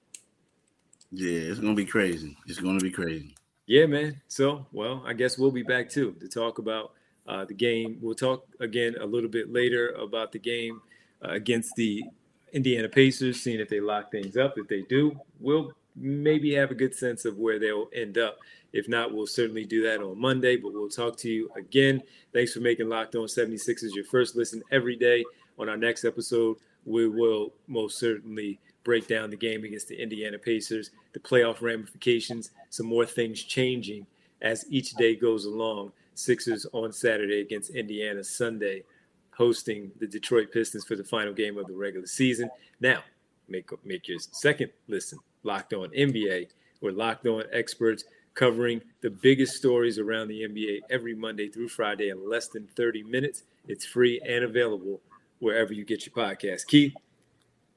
yeah, 1.11 1.51
it's 1.51 1.59
gonna 1.59 1.75
be 1.75 1.85
crazy. 1.85 2.37
It's 2.47 2.61
gonna 2.61 2.79
be 2.79 2.91
crazy. 2.91 3.35
Yeah, 3.67 3.87
man. 3.87 4.21
So, 4.29 4.67
well, 4.73 5.03
I 5.07 5.13
guess 5.13 5.39
we'll 5.39 5.51
be 5.51 5.63
back 5.63 5.89
too 5.89 6.13
to 6.21 6.29
talk 6.29 6.59
about 6.59 6.93
uh, 7.27 7.45
the 7.45 7.55
game. 7.55 7.99
We'll 8.01 8.15
talk 8.15 8.47
again 8.61 8.97
a 9.01 9.07
little 9.07 9.31
bit 9.31 9.53
later 9.53 9.91
about 9.91 10.33
the 10.33 10.39
game 10.39 10.81
uh, 11.25 11.31
against 11.31 11.75
the 11.77 12.05
Indiana 12.53 12.89
Pacers, 12.89 13.41
seeing 13.41 13.61
if 13.61 13.69
they 13.69 13.81
lock 13.81 14.11
things 14.11 14.37
up. 14.37 14.55
If 14.57 14.69
they 14.69 14.83
do, 14.83 15.19
we'll 15.41 15.73
maybe 15.97 16.55
have 16.55 16.71
a 16.71 16.75
good 16.75 16.95
sense 16.95 17.25
of 17.25 17.39
where 17.39 17.59
they'll 17.59 17.89
end 17.95 18.19
up. 18.19 18.39
If 18.73 18.89
not, 18.89 19.13
we'll 19.13 19.27
certainly 19.27 19.65
do 19.65 19.83
that 19.83 20.01
on 20.01 20.19
Monday, 20.19 20.57
but 20.57 20.73
we'll 20.73 20.89
talk 20.89 21.17
to 21.19 21.31
you 21.31 21.51
again. 21.57 22.03
Thanks 22.33 22.55
for 22.55 22.61
making 22.61 22.89
Locked 22.89 23.15
On 23.17 23.27
76ers 23.27 23.95
your 23.95 24.05
first 24.05 24.35
listen 24.35 24.63
every 24.71 24.97
day. 24.97 25.25
On 25.59 25.69
our 25.69 25.77
next 25.77 26.05
episode, 26.05 26.57
we 26.85 27.09
will 27.09 27.53
most 27.69 27.99
certainly 27.99 28.59
break 28.85 29.07
down 29.07 29.31
the 29.31 29.37
game 29.37 29.65
against 29.65 29.89
the 29.89 30.01
Indiana 30.01 30.39
Pacers, 30.39 30.91
the 31.13 31.21
playoff 31.21 31.61
ramifications, 31.61 32.51
some 32.71 32.87
more 32.87 33.07
things 33.07 33.43
changing 33.43 34.07
as 34.41 34.65
each 34.71 34.93
day 34.95 35.15
goes 35.15 35.45
along. 35.45 35.93
Sixers 36.15 36.67
on 36.73 36.93
Saturday 36.93 37.41
against 37.41 37.71
Indiana 37.71 38.25
Sunday, 38.25 38.85
hosting 39.37 39.91
the 39.99 40.07
Detroit 40.07 40.53
Pistons 40.53 40.85
for 40.85 40.97
the 40.97 41.05
final 41.05 41.33
game 41.33 41.59
of 41.59 41.67
the 41.67 41.75
regular 41.75 42.07
season. 42.07 42.51
Now, 42.81 43.03
make 43.49 43.69
make 43.85 44.09
your 44.09 44.19
second 44.21 44.71
listen 44.89 45.19
locked 45.43 45.73
on 45.73 45.89
NBA. 45.91 46.49
We're 46.81 46.93
locked 46.93 47.27
on 47.27 47.45
experts 47.53 48.05
covering 48.35 48.81
the 49.03 49.11
biggest 49.11 49.57
stories 49.57 49.99
around 49.99 50.29
the 50.29 50.43
NBA 50.43 50.81
every 50.91 51.15
Monday 51.15 51.49
through 51.49 51.69
Friday 51.69 52.09
in 52.09 52.29
less 52.29 52.49
than 52.49 52.67
30 52.77 53.03
minutes. 53.03 53.43
It's 53.69 53.85
free 53.85 54.21
and 54.27 54.45
available 54.45 55.01
wherever 55.39 55.73
you 55.73 55.85
get 55.85 56.07
your 56.07 56.15
podcast. 56.15 56.67
Keith, 56.67 56.95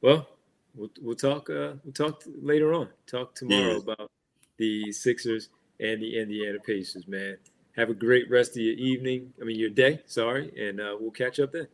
well, 0.01 0.27
we'll, 0.75 0.89
we'll 1.01 1.15
talk. 1.15 1.49
Uh, 1.49 1.73
we'll 1.83 1.93
talk 1.93 2.23
later 2.41 2.73
on. 2.73 2.87
Talk 3.07 3.35
tomorrow 3.35 3.73
Yeah. 3.73 3.77
about 3.93 4.11
the 4.57 4.91
Sixers 4.91 5.49
and 5.79 6.01
the 6.01 6.17
Indiana 6.19 6.59
Pacers. 6.59 7.07
Man, 7.07 7.37
have 7.75 7.89
a 7.89 7.93
great 7.93 8.29
rest 8.29 8.51
of 8.51 8.57
your 8.57 8.75
evening. 8.75 9.33
I 9.41 9.45
mean, 9.45 9.59
your 9.59 9.69
day. 9.69 10.01
Sorry, 10.05 10.51
and 10.57 10.79
uh, 10.79 10.95
we'll 10.99 11.11
catch 11.11 11.39
up 11.39 11.51
then. 11.51 11.67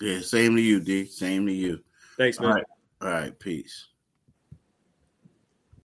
Yeah, 0.00 0.20
same 0.20 0.56
to 0.56 0.62
you, 0.62 0.80
D. 0.80 1.06
Same 1.06 1.46
to 1.46 1.52
you. 1.52 1.80
Thanks, 2.16 2.38
man. 2.40 2.48
All 2.48 2.54
right. 2.54 2.64
All 3.02 3.08
right. 3.08 3.38
Peace. 3.38 3.86